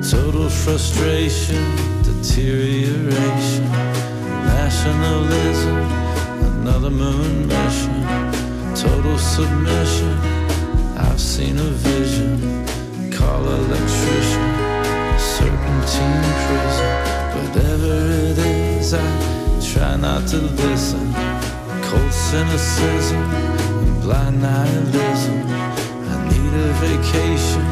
Total 0.02 0.50
frustration, 0.50 1.64
deterioration, 2.02 3.64
nationalism, 4.58 5.78
another 6.58 6.90
moon 6.90 7.48
mission, 7.48 8.31
total 8.82 9.18
submission. 9.20 10.18
I've 10.98 11.22
seen 11.22 11.56
a 11.60 11.70
vision, 11.86 12.66
call 13.12 13.44
electrician, 13.48 14.50
serpentine 15.20 16.32
prison. 16.46 16.92
Whatever 17.38 17.94
it 18.30 18.38
is, 18.40 18.96
I 18.96 19.08
try 19.72 19.98
not 19.98 20.28
to 20.30 20.38
listen. 20.38 21.14
Cold 21.84 22.12
cynicism 22.12 23.22
and 23.84 24.02
blind 24.02 24.42
nihilism. 24.42 25.38
I 26.14 26.18
need 26.32 26.54
a 26.68 26.74
vacation 26.88 27.66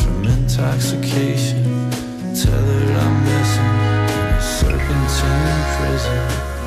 from 0.00 0.24
intoxication. 0.24 1.64
Tell 2.36 2.64
her 2.72 2.86
I'm 3.04 3.16
missing 3.24 3.72
serpentine 4.58 5.60
prison. 5.76 6.59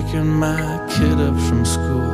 Picking 0.00 0.26
my 0.26 0.56
kid 0.88 1.20
up 1.20 1.36
from 1.46 1.64
school, 1.64 2.10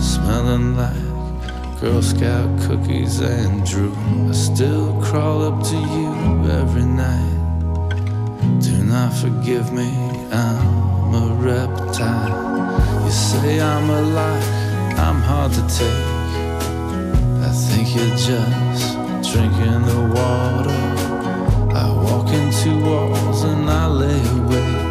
smelling 0.00 0.74
like 0.76 1.80
Girl 1.80 2.00
Scout 2.00 2.48
cookies 2.62 3.20
and 3.20 3.66
Drew. 3.66 3.94
I 4.28 4.32
still 4.32 4.98
crawl 5.02 5.42
up 5.42 5.62
to 5.64 5.76
you 5.76 6.08
every 6.50 6.84
night. 6.84 7.36
Do 8.60 8.84
not 8.84 9.12
forgive 9.12 9.72
me, 9.72 9.90
I'm 10.32 11.14
a 11.14 11.34
reptile. 11.34 13.04
You 13.04 13.10
say 13.10 13.60
I'm 13.60 13.90
a 13.90 14.02
lie, 14.02 14.94
I'm 14.96 15.20
hard 15.20 15.52
to 15.52 15.62
take. 15.78 16.06
I 17.48 17.52
think 17.66 17.94
you're 17.94 18.16
just 18.16 18.94
drinking 19.30 19.82
the 19.92 20.02
water. 20.16 20.80
I 21.82 21.86
walk 22.04 22.28
into 22.28 22.78
walls 22.88 23.42
and 23.42 23.68
I 23.68 23.86
lay 23.88 24.20
awake. 24.38 24.85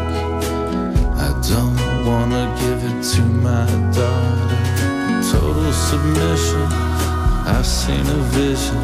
Wanna 2.05 2.55
give 2.59 2.83
it 2.83 3.01
to 3.15 3.21
my 3.23 3.65
daughter. 3.91 4.57
Total 5.31 5.73
submission, 5.73 6.67
I've 7.47 7.65
seen 7.65 8.05
a 8.05 8.21
vision. 8.29 8.77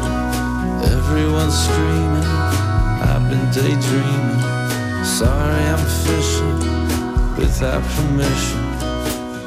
Everyone's 0.90 1.54
screaming, 1.54 2.28
I've 3.06 3.22
been 3.30 3.46
daydreaming. 3.54 4.42
Sorry, 5.04 5.62
I'm 5.72 5.86
fishing 6.02 6.58
without 7.38 7.84
permission. 7.94 8.64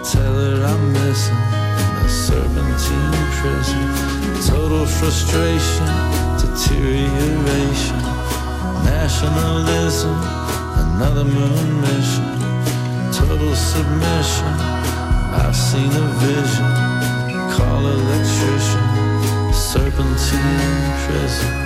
Tell 0.09 0.35
her 0.39 0.63
I'm 0.71 0.93
missing 0.93 1.43
in 1.81 2.05
a 2.05 2.07
serpentine 2.07 3.27
prison. 3.39 3.83
Total 4.47 4.85
frustration, 4.85 5.87
deterioration. 6.39 7.99
Nationalism, 8.85 10.15
another 10.79 11.25
moon 11.25 11.81
mission 11.81 12.34
total 13.17 13.55
submission. 13.55 14.53
I've 15.31 15.55
seen 15.55 15.89
a 15.89 16.07
vision. 16.19 16.71
Call 17.55 17.87
electrician, 17.87 19.53
serpentine 19.53 21.07
prison. 21.07 21.64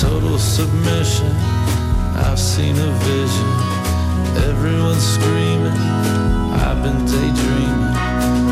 Total 0.00 0.38
submission. 0.38 1.32
I've 2.14 2.38
seen 2.38 2.76
a 2.78 2.90
vision. 3.02 3.50
Everyone's 4.48 5.02
screaming. 5.02 5.78
I've 6.54 6.80
been 6.84 7.04
daydreaming. 7.04 7.94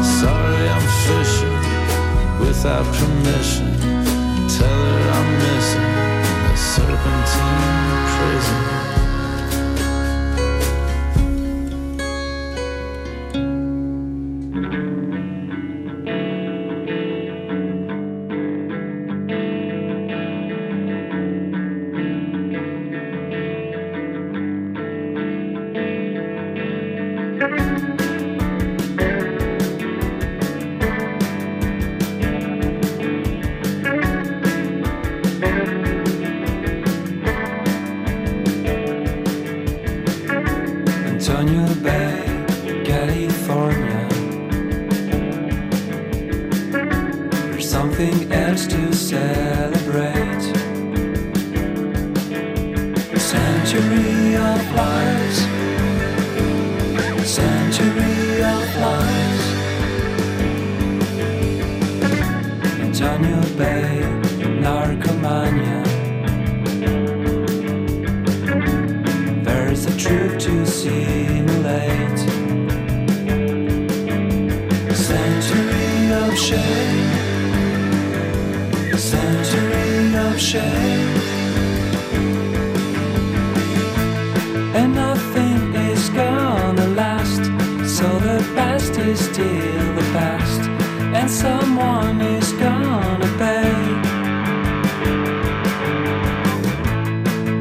Sorry, 0.02 0.68
I'm 0.74 0.88
fishing 1.06 1.56
without 2.40 2.84
permission. 2.96 3.78
Tell 4.58 4.80
her 4.90 5.10
I'm 5.18 5.38
missing 5.38 5.82
a 6.50 6.56
serpentine 6.56 8.06
prison. 8.16 8.75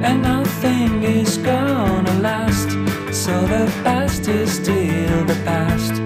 And 0.05 0.21
nothing 0.21 1.03
is 1.03 1.37
gonna 1.39 2.13
last. 2.19 2.69
So 3.11 3.33
the 3.47 3.65
past 3.83 4.27
is 4.27 4.51
still 4.53 5.25
the 5.25 5.37
past, 5.43 6.04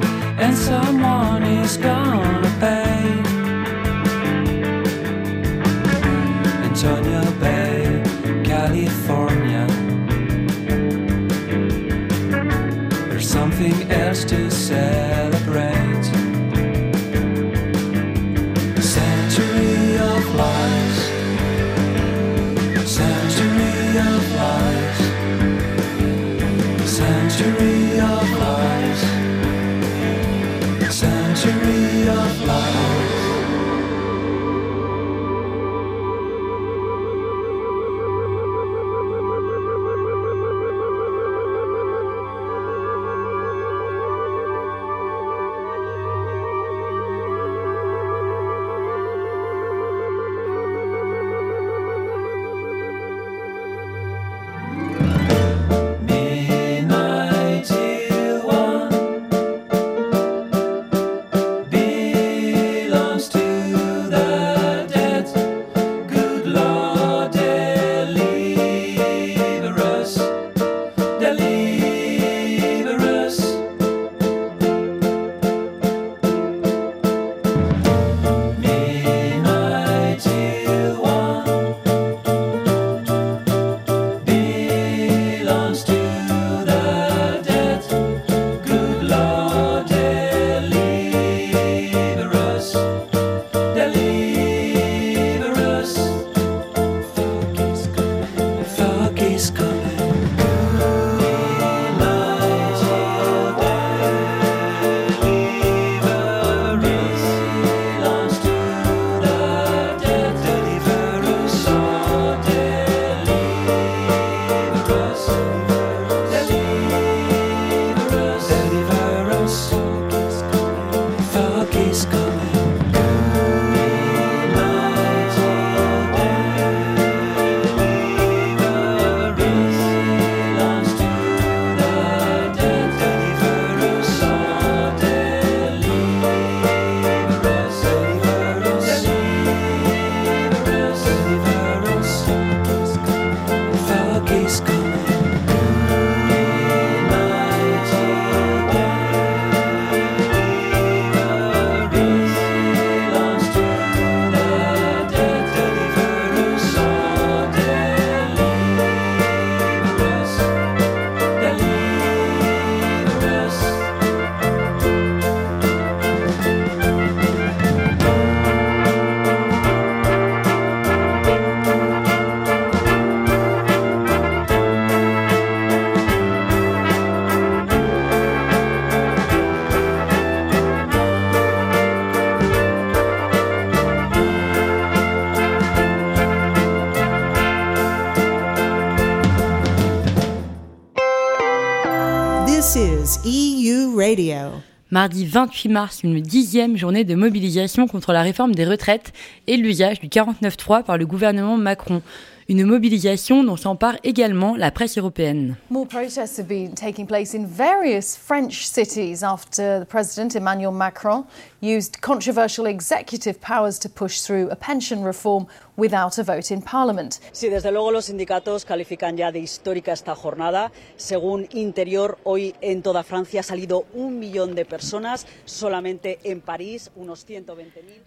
Mardi 194.92 195.28
28 195.28 195.70
mars, 195.70 196.00
une 196.04 196.20
dixième 196.20 196.76
journée 196.76 197.04
de 197.04 197.14
mobilisation 197.14 197.88
contre 197.88 198.12
la 198.12 198.24
réforme 198.24 198.56
des 198.56 198.66
retraites 198.66 199.14
et 199.46 199.56
l'usage 199.56 200.00
du 200.00 200.08
49.3 200.08 200.82
par 200.82 200.98
le 200.98 201.06
gouvernement 201.06 201.58
Macron. 201.58 202.02
Une 202.48 202.66
mobilisation 202.66 203.44
dont 203.44 203.56
s'empare 203.56 203.98
également 204.04 204.56
la 204.56 204.72
presse 204.72 204.98
européenne. 204.98 205.58
More 205.70 205.86
protests 205.88 206.40
have 206.40 206.48
been 206.48 206.74
taking 206.74 207.06
place 207.06 207.36
in 207.36 207.46
various 207.46 208.18
French 208.18 208.66
cities 208.66 209.24
after 209.24 209.82
the 209.82 209.86
president 209.88 210.36
Emmanuel 210.36 210.72
Macron 210.72 211.26
used 211.62 212.02
controversial 212.02 212.66
executive 212.66 213.40
powers 213.40 213.78
to 213.80 213.88
push 213.88 214.22
through 214.22 214.50
a 214.50 214.56
pension 214.56 215.04
reform 215.04 215.46
without 215.80 216.18
a 216.20 216.24
vote 216.24 216.54
in 216.54 216.62
parliament. 216.62 217.16
Sí, 217.32 217.48
desde 217.48 217.72
luego 217.72 217.92
los 217.92 218.06
sindicatos 218.06 218.66
califican 218.66 219.16
ya 219.16 219.32
de 219.32 219.40
histórica 219.40 219.94
esta 219.94 220.14
jornada. 220.16 220.72
Según 220.98 221.48
Interior, 221.54 222.18
hoy 222.24 222.54
en 222.62 222.82
toda 222.82 223.04
Francia 223.04 223.40
ha 223.40 223.44
salido 223.44 223.86
un 223.94 224.20
millón 224.20 224.56
de 224.56 224.66
personas, 224.66 225.26
solamente 225.46 226.20
en 226.24 226.42
París 226.42 226.92
unos 226.96 227.26
120.000. 227.28 227.56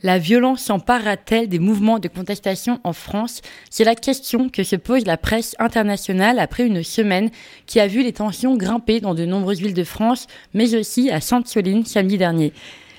La 0.03 0.19
violence 0.19 0.67
s'emparera-t-elle 0.67 1.49
des 1.49 1.59
mouvements 1.59 1.99
de 1.99 2.09
contestation 2.09 2.81
en 2.85 2.93
France? 2.93 3.41
C'est 3.71 3.85
la 3.85 3.95
question 3.95 4.49
que 4.49 4.65
se 4.65 4.77
pose 4.77 5.07
la 5.07 5.17
presse 5.17 5.57
internationale 5.59 6.39
après 6.39 6.67
une 6.67 6.83
semaine 6.83 7.31
qui 7.67 7.81
a 7.81 7.87
vu 7.87 8.03
les 8.03 8.13
tensions 8.13 8.57
grimper 8.57 9.01
dans 9.01 9.15
de 9.15 9.25
nombreuses 9.25 9.61
villes 9.61 9.75
de 9.75 9.85
France, 9.85 10.27
mais 10.53 10.75
aussi 10.75 11.11
à 11.11 11.21
Sainte-Soline 11.21 11.85
samedi 11.87 12.19
dernier. 12.19 12.53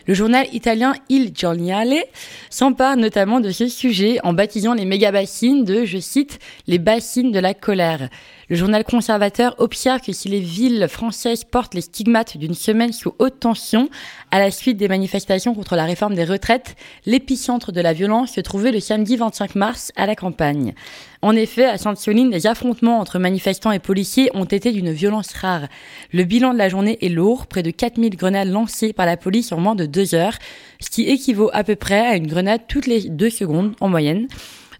Le 0.05 0.13
journal 0.13 0.45
italien 0.51 0.93
Il 1.07 1.31
Giornale 1.33 1.95
s'empare 2.49 2.97
notamment 2.97 3.39
de 3.39 3.51
ce 3.51 3.69
sujet 3.69 4.17
en 4.23 4.33
baptisant 4.33 4.73
les 4.73 4.83
méga-bassines 4.83 5.63
de, 5.63 5.85
je 5.85 5.97
cite, 5.97 6.39
les 6.67 6.77
bassines 6.77 7.31
de 7.31 7.39
la 7.39 7.53
colère. 7.53 8.09
Le 8.53 8.59
journal 8.59 8.83
conservateur 8.83 9.55
observe 9.57 10.01
que 10.01 10.13
si 10.13 10.29
les 10.29 10.39
villes 10.39 10.85
françaises 10.87 11.43
portent 11.43 11.73
les 11.73 11.81
stigmates 11.81 12.37
d'une 12.37 12.53
semaine 12.53 12.93
sous 12.93 13.15
haute 13.17 13.39
tension 13.39 13.89
à 14.29 14.37
la 14.37 14.51
suite 14.51 14.77
des 14.77 14.87
manifestations 14.87 15.55
contre 15.55 15.75
la 15.75 15.85
réforme 15.85 16.13
des 16.13 16.23
retraites, 16.23 16.75
l'épicentre 17.07 17.71
de 17.71 17.81
la 17.81 17.93
violence 17.93 18.33
se 18.33 18.41
trouvait 18.41 18.71
le 18.71 18.79
samedi 18.79 19.17
25 19.17 19.55
mars 19.55 19.91
à 19.95 20.05
la 20.05 20.15
campagne. 20.15 20.75
En 21.23 21.35
effet, 21.35 21.65
à 21.65 21.79
Sainte-Soline, 21.79 22.29
les 22.29 22.45
affrontements 22.45 22.99
entre 22.99 23.17
manifestants 23.17 23.71
et 23.71 23.79
policiers 23.79 24.29
ont 24.35 24.45
été 24.45 24.71
d'une 24.71 24.91
violence 24.91 25.33
rare. 25.33 25.67
Le 26.11 26.23
bilan 26.23 26.53
de 26.53 26.59
la 26.59 26.69
journée 26.69 26.99
est 27.03 27.09
lourd, 27.09 27.47
près 27.47 27.63
de 27.63 27.71
4000 27.71 28.15
grenades 28.15 28.49
lancées 28.49 28.93
par 28.93 29.07
la 29.07 29.17
police 29.17 29.51
en 29.51 29.57
moins 29.59 29.73
de 29.73 29.87
deux 29.87 30.13
heures, 30.13 30.37
ce 30.79 30.91
qui 30.91 31.09
équivaut 31.09 31.49
à 31.53 31.63
peu 31.63 31.75
près 31.75 32.05
à 32.05 32.17
une 32.17 32.27
grenade 32.27 32.61
toutes 32.67 32.85
les 32.85 33.09
deux 33.09 33.31
secondes 33.31 33.73
en 33.79 33.89
moyenne. 33.89 34.27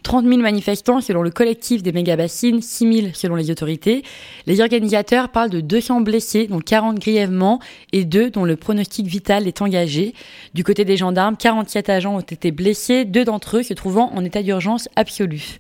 30 0.04 0.26
000 0.28 0.38
manifestants 0.42 1.02
selon 1.02 1.24
le 1.24 1.32
collectif 1.32 1.82
des 1.82 1.92
méga-bassines, 1.92 2.62
6 2.62 2.94
000 2.94 3.08
selon 3.14 3.36
les 3.36 3.50
autorités. 3.50 4.04
Les 4.46 4.62
organisateurs 4.62 5.30
parlent 5.30 5.50
de 5.50 5.62
200 5.62 6.02
blessés, 6.02 6.48
dont 6.48 6.60
40 6.60 7.00
grièvement, 7.00 7.60
et 7.94 8.06
2 8.06 8.30
dont 8.30 8.46
le 8.46 8.56
pronostic 8.56 9.08
vital 9.08 9.48
est 9.48 9.62
engagé. 9.62 10.14
Du 10.54 10.64
côté 10.64 10.86
des 10.86 10.98
gendarmes, 10.98 11.38
47 11.38 11.90
agents 11.90 12.16
ont 12.18 12.20
été 12.20 12.52
blessés, 12.52 13.06
deux 13.06 13.26
d'entre 13.26 13.58
eux 13.58 13.64
se 13.64 13.74
trouvant 13.74 14.12
en 14.14 14.24
état 14.24 14.44
d'urgence 14.44 14.90
absolu. 14.96 15.58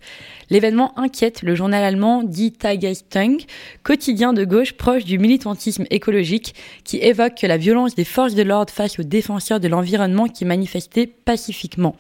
L'événement 0.49 0.97
inquiète 0.99 1.41
le 1.41 1.55
journal 1.55 1.83
allemand 1.83 2.21
dit 2.23 2.51
Tagestung, 2.51 3.37
quotidien 3.83 4.33
de 4.33 4.45
gauche 4.45 4.73
proche 4.73 5.05
du 5.05 5.17
militantisme 5.17 5.85
écologique, 5.89 6.53
qui 6.83 6.97
évoque 6.97 7.35
que 7.35 7.47
la 7.47 7.57
violence 7.57 7.95
des 7.95 8.03
forces 8.03 8.35
de 8.35 8.43
l'ordre 8.43 8.71
face 8.71 8.99
aux 8.99 9.03
défenseurs 9.03 9.59
de 9.59 9.67
l'environnement 9.67 10.27
qui 10.27 10.45
manifestaient 10.45 11.07
pacifiquement. 11.07 11.95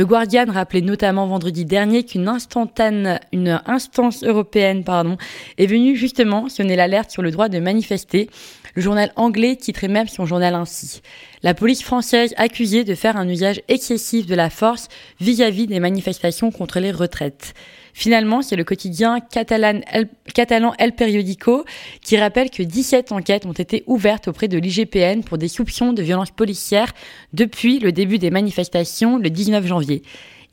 Le 0.00 0.06
Guardian 0.06 0.46
rappelait 0.48 0.80
notamment 0.80 1.26
vendredi 1.26 1.66
dernier 1.66 2.04
qu'une 2.04 2.26
instantane, 2.26 3.20
une 3.34 3.60
instance 3.66 4.24
européenne, 4.24 4.82
pardon, 4.82 5.18
est 5.58 5.66
venue 5.66 5.94
justement 5.94 6.48
sonner 6.48 6.74
l'alerte 6.74 7.10
sur 7.10 7.20
le 7.20 7.30
droit 7.30 7.50
de 7.50 7.58
manifester. 7.58 8.30
Le 8.76 8.80
journal 8.80 9.12
anglais 9.16 9.56
titrait 9.56 9.88
même 9.88 10.08
son 10.08 10.24
journal 10.24 10.54
ainsi. 10.54 11.02
La 11.42 11.52
police 11.52 11.82
française 11.82 12.32
accusée 12.38 12.82
de 12.82 12.94
faire 12.94 13.18
un 13.18 13.28
usage 13.28 13.60
excessif 13.68 14.24
de 14.24 14.34
la 14.34 14.48
force 14.48 14.88
vis-à-vis 15.20 15.66
des 15.66 15.80
manifestations 15.80 16.50
contre 16.50 16.80
les 16.80 16.92
retraites. 16.92 17.52
Finalement, 17.92 18.42
c'est 18.42 18.56
le 18.56 18.64
quotidien 18.64 19.20
catalan 19.20 19.80
El, 19.92 20.08
catalan 20.34 20.72
Periodico 20.96 21.64
qui 22.02 22.16
rappelle 22.16 22.50
que 22.50 22.62
17 22.62 23.12
enquêtes 23.12 23.46
ont 23.46 23.52
été 23.52 23.84
ouvertes 23.86 24.28
auprès 24.28 24.48
de 24.48 24.58
l'IGPN 24.58 25.22
pour 25.22 25.38
des 25.38 25.48
soupçons 25.48 25.92
de 25.92 26.02
violences 26.02 26.30
policières 26.30 26.92
depuis 27.32 27.78
le 27.78 27.92
début 27.92 28.18
des 28.18 28.30
manifestations 28.30 29.18
le 29.18 29.30
19 29.30 29.66
janvier. 29.66 30.02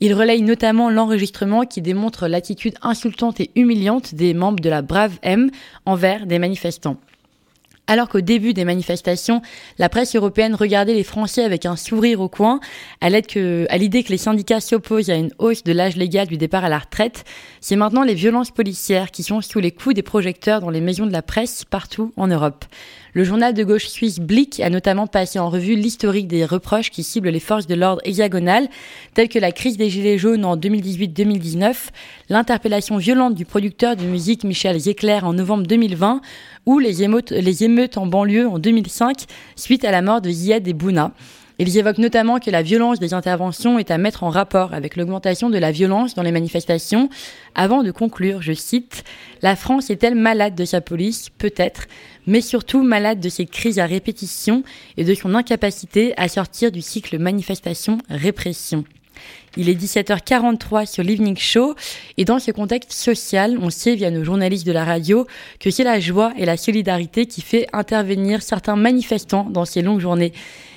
Il 0.00 0.14
relaye 0.14 0.42
notamment 0.42 0.90
l'enregistrement 0.90 1.64
qui 1.64 1.82
démontre 1.82 2.28
l'attitude 2.28 2.74
insultante 2.82 3.40
et 3.40 3.50
humiliante 3.56 4.14
des 4.14 4.32
membres 4.32 4.60
de 4.60 4.68
la 4.68 4.82
Brave 4.82 5.18
M 5.22 5.50
envers 5.86 6.26
des 6.26 6.38
manifestants. 6.38 6.98
Alors 7.90 8.10
qu'au 8.10 8.20
début 8.20 8.52
des 8.52 8.66
manifestations, 8.66 9.40
la 9.78 9.88
presse 9.88 10.14
européenne 10.14 10.54
regardait 10.54 10.92
les 10.92 11.02
Français 11.02 11.42
avec 11.42 11.64
un 11.64 11.74
sourire 11.74 12.20
au 12.20 12.28
coin, 12.28 12.60
à 13.00 13.08
l'idée 13.08 14.02
que, 14.02 14.10
les 14.10 14.18
syndicats 14.18 14.60
s'opposent 14.60 15.08
à 15.08 15.14
une 15.14 15.30
hausse 15.38 15.64
de 15.64 15.72
l'âge 15.72 15.96
légal 15.96 16.26
du 16.26 16.36
départ 16.36 16.64
à 16.64 16.68
la 16.68 16.78
retraite, 16.78 17.24
c'est 17.62 17.76
maintenant 17.76 18.02
les 18.02 18.12
violences 18.12 18.50
policières 18.50 19.10
qui 19.10 19.22
sont 19.22 19.40
sous 19.40 19.58
les 19.58 19.72
coups 19.72 19.94
des 19.94 20.02
projecteurs 20.02 20.60
dans 20.60 20.68
les 20.68 20.82
maisons 20.82 21.06
de 21.06 21.12
la 21.12 21.22
presse 21.22 21.64
partout 21.64 22.12
en 22.18 22.26
Europe. 22.26 22.66
Le 23.14 23.24
journal 23.24 23.54
de 23.54 23.64
gauche 23.64 23.86
suisse 23.86 24.20
Blick 24.20 24.60
a 24.60 24.68
notamment 24.68 25.06
passé 25.06 25.38
en 25.38 25.48
revue 25.48 25.74
l'historique 25.76 26.28
des 26.28 26.44
reproches 26.44 26.90
qui 26.90 27.02
ciblent 27.02 27.30
les 27.30 27.40
forces 27.40 27.66
de 27.66 27.74
l'ordre 27.74 28.02
hexagonales, 28.04 28.68
telles 29.14 29.30
que 29.30 29.38
la 29.38 29.50
crise 29.50 29.78
des 29.78 29.88
Gilets 29.88 30.18
jaunes 30.18 30.44
en 30.44 30.56
2018-2019, 30.56 31.74
l'interpellation 32.28 32.98
violente 32.98 33.34
du 33.34 33.46
producteur 33.46 33.96
de 33.96 34.04
musique 34.04 34.44
Michel 34.44 34.78
Zecler 34.78 35.20
en 35.22 35.32
novembre 35.32 35.66
2020, 35.66 36.20
ou 36.66 36.78
les 36.78 37.02
émeutes, 37.02 37.30
les 37.30 37.64
émeutes 37.64 37.96
en 37.96 38.06
banlieue 38.06 38.46
en 38.46 38.58
2005 38.58 39.24
suite 39.56 39.86
à 39.86 39.90
la 39.90 40.02
mort 40.02 40.20
de 40.20 40.30
Ziad 40.30 40.68
et 40.68 40.74
Bouna. 40.74 41.12
Ils 41.60 41.76
évoquent 41.76 41.98
notamment 41.98 42.38
que 42.38 42.52
la 42.52 42.62
violence 42.62 43.00
des 43.00 43.14
interventions 43.14 43.80
est 43.80 43.90
à 43.90 43.98
mettre 43.98 44.22
en 44.22 44.30
rapport 44.30 44.74
avec 44.74 44.94
l'augmentation 44.94 45.50
de 45.50 45.58
la 45.58 45.72
violence 45.72 46.14
dans 46.14 46.22
les 46.22 46.30
manifestations, 46.30 47.08
avant 47.56 47.82
de 47.82 47.90
conclure, 47.90 48.42
je 48.42 48.52
cite, 48.52 49.02
La 49.42 49.56
France 49.56 49.90
est-elle 49.90 50.14
malade 50.14 50.54
de 50.54 50.64
sa 50.64 50.80
police? 50.80 51.30
Peut-être, 51.30 51.88
mais 52.28 52.42
surtout 52.42 52.82
malade 52.82 53.20
de 53.20 53.28
ses 53.30 53.46
crises 53.46 53.78
à 53.78 53.86
répétition 53.86 54.62
et 54.98 55.04
de 55.04 55.14
son 55.14 55.34
incapacité 55.34 56.12
à 56.18 56.28
sortir 56.28 56.70
du 56.70 56.82
cycle 56.82 57.18
manifestation-répression. 57.18 58.84
Il 59.56 59.68
est 59.68 59.74
17h43 59.74 60.86
sur 60.86 61.02
l'Evening 61.02 61.38
Show 61.38 61.74
et 62.18 62.24
dans 62.26 62.38
ce 62.38 62.50
contexte 62.50 62.92
social, 62.92 63.58
on 63.60 63.70
sait 63.70 63.96
via 63.96 64.10
nos 64.10 64.24
journalistes 64.24 64.66
de 64.66 64.72
la 64.72 64.84
radio 64.84 65.26
que 65.58 65.70
c'est 65.70 65.84
la 65.84 65.98
joie 65.98 66.32
et 66.36 66.44
la 66.44 66.58
solidarité 66.58 67.26
qui 67.26 67.40
fait 67.40 67.66
intervenir 67.72 68.42
certains 68.42 68.76
manifestants 68.76 69.48
dans 69.50 69.64
ces 69.64 69.80
longues 69.80 70.00
journées. 70.00 70.34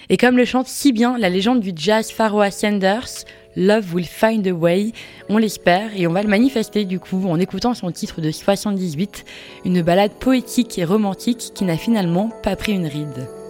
Et 0.10 0.18
comme 0.18 0.38
le 0.38 0.46
chante 0.46 0.68
si 0.68 0.94
bien 0.94 1.18
la 1.18 1.30
légende 1.30 1.60
du 1.60 1.74
jazz 1.76 2.12
Pharoah 2.12 2.50
Sanders, 2.50 3.26
Love 3.56 3.94
Will 3.94 4.06
Find 4.06 4.48
a 4.48 4.54
Way, 4.54 4.94
on 5.30 5.38
l'espère 5.38 5.96
et 5.96 6.08
on 6.08 6.14
va 6.14 6.24
le 6.24 6.30
manifester 6.30 6.86
du 6.86 7.00
coup 7.00 7.28
en 7.28 7.40
écoutant 7.40 7.74
son 7.74 7.92
titre 7.92 8.22
de 8.22 8.32
78, 8.32 9.26
une 9.66 9.82
balade 9.82 10.14
poétique 10.14 10.80
et 10.80 10.86
romantique 10.86 11.52
qui 11.54 11.64
n'a 11.64 11.78
finalement 11.78 12.32
pas 12.44 12.56
pris 12.56 12.74
une 12.74 12.88
ride. 12.88 13.41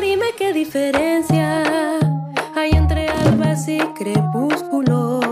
Dime 0.00 0.26
qué 0.38 0.52
diferencia 0.52 1.64
hay 2.54 2.70
entre 2.70 3.08
albas 3.08 3.66
y 3.68 3.78
crepúsculos. 3.98 5.24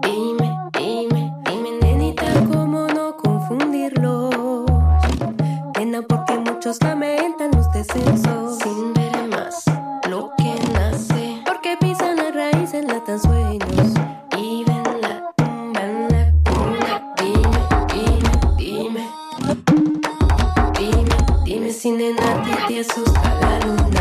Dime, 0.00 0.58
dime, 0.72 1.34
dime, 1.44 1.70
nenita, 1.82 2.26
cómo 2.50 2.86
no 2.88 3.16
confundirlos. 3.16 4.64
Nena, 5.78 6.02
porque 6.02 6.38
muchos 6.38 6.82
lamentan 6.82 7.50
los 7.52 7.70
descensos 7.72 8.58
sin 8.62 8.94
ver 8.94 9.28
más 9.28 9.64
lo 10.08 10.30
que 10.38 10.54
nace. 10.72 11.42
Porque 11.44 11.76
pisan 11.78 12.16
la 12.16 12.30
raíz, 12.30 12.72
enlatan 12.72 13.20
sueños 13.20 14.05
dime 21.86 21.86
si 21.86 21.90
nena 21.92 22.32
a 22.32 22.42
ti 22.42 22.52
te 22.66 22.80
asusta 22.80 23.38
la 23.40 23.58
luna. 23.64 23.95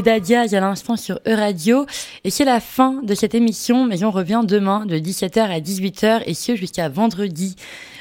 Et 0.00 0.02
Dadia 0.02 0.46
il 0.46 0.52
y 0.52 0.56
a 0.56 0.60
l'instant 0.60 0.96
sur 0.96 1.20
E-Radio. 1.28 1.84
Et 2.24 2.30
c'est 2.30 2.46
la 2.46 2.60
fin 2.60 3.00
de 3.02 3.14
cette 3.14 3.34
émission, 3.34 3.84
mais 3.84 4.02
on 4.02 4.10
revient 4.10 4.40
demain 4.44 4.86
de 4.86 4.96
17h 4.96 5.40
à 5.40 5.60
18h 5.60 6.22
et 6.24 6.32
ce 6.32 6.56
jusqu'à 6.56 6.88
vendredi. 6.88 7.54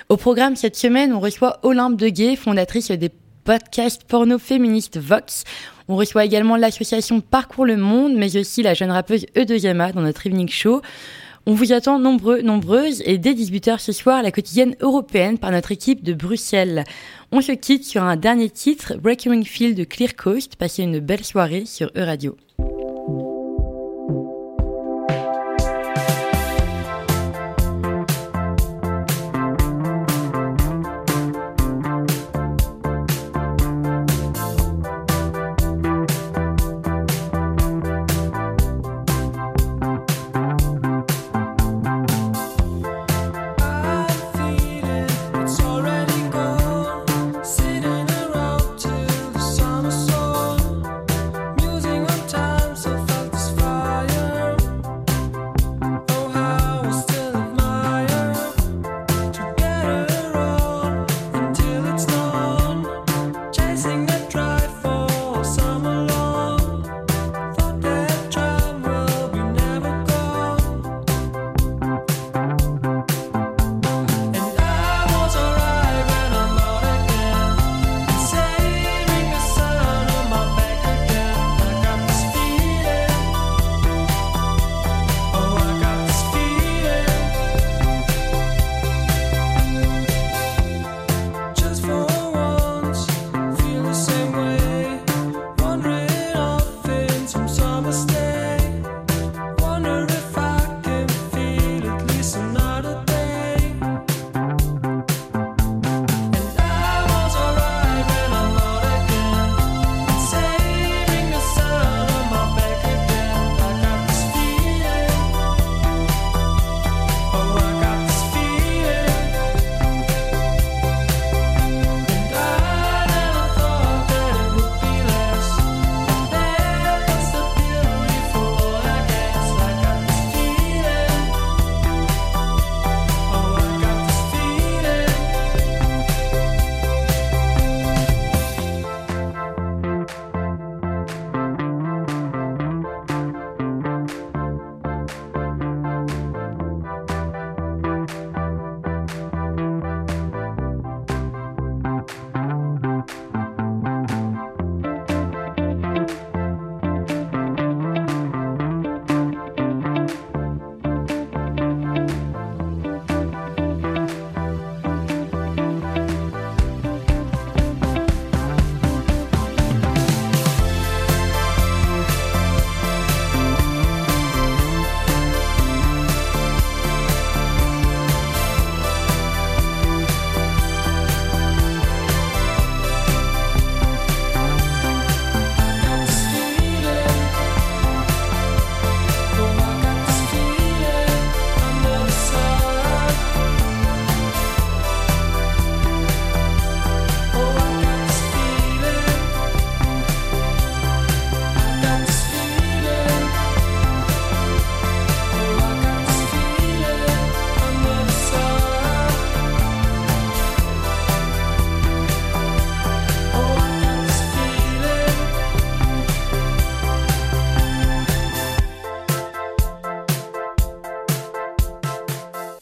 Au 0.07 0.15
programme 0.15 0.55
cette 0.55 0.77
semaine, 0.77 1.13
on 1.13 1.19
reçoit 1.19 1.59
Olympe 1.63 1.97
Deguet, 1.97 2.37
fondatrice 2.37 2.91
des 2.91 3.11
podcasts 3.43 4.05
porno 4.05 4.39
féministes 4.39 4.97
Vox. 4.97 5.43
On 5.89 5.97
reçoit 5.97 6.23
également 6.23 6.55
l'association 6.55 7.19
Parcours 7.19 7.65
le 7.65 7.75
Monde, 7.75 8.13
mais 8.15 8.37
aussi 8.37 8.63
la 8.63 8.73
jeune 8.73 8.91
rappeuse 8.91 9.25
E2MA 9.35 9.91
dans 9.91 10.01
notre 10.01 10.25
evening 10.25 10.47
show. 10.47 10.81
On 11.49 11.55
vous 11.55 11.73
attend 11.73 11.97
nombreux, 11.97 12.43
nombreuses 12.43 13.01
et 13.07 13.17
dès 13.17 13.33
18h 13.33 13.79
ce 13.79 13.91
soir, 13.91 14.21
la 14.21 14.31
quotidienne 14.31 14.75
européenne 14.81 15.39
par 15.39 15.49
notre 15.49 15.71
équipe 15.71 16.03
de 16.03 16.13
Bruxelles. 16.13 16.83
On 17.31 17.41
se 17.41 17.53
quitte 17.53 17.85
sur 17.85 18.03
un 18.03 18.17
dernier 18.17 18.51
titre, 18.51 18.97
Breaking 18.97 19.43
Field 19.43 19.75
de 19.75 19.83
Clear 19.83 20.15
Coast. 20.15 20.57
Passez 20.57 20.83
une 20.83 20.99
belle 20.99 21.25
soirée 21.25 21.65
sur 21.65 21.89
E-Radio. 21.97 22.37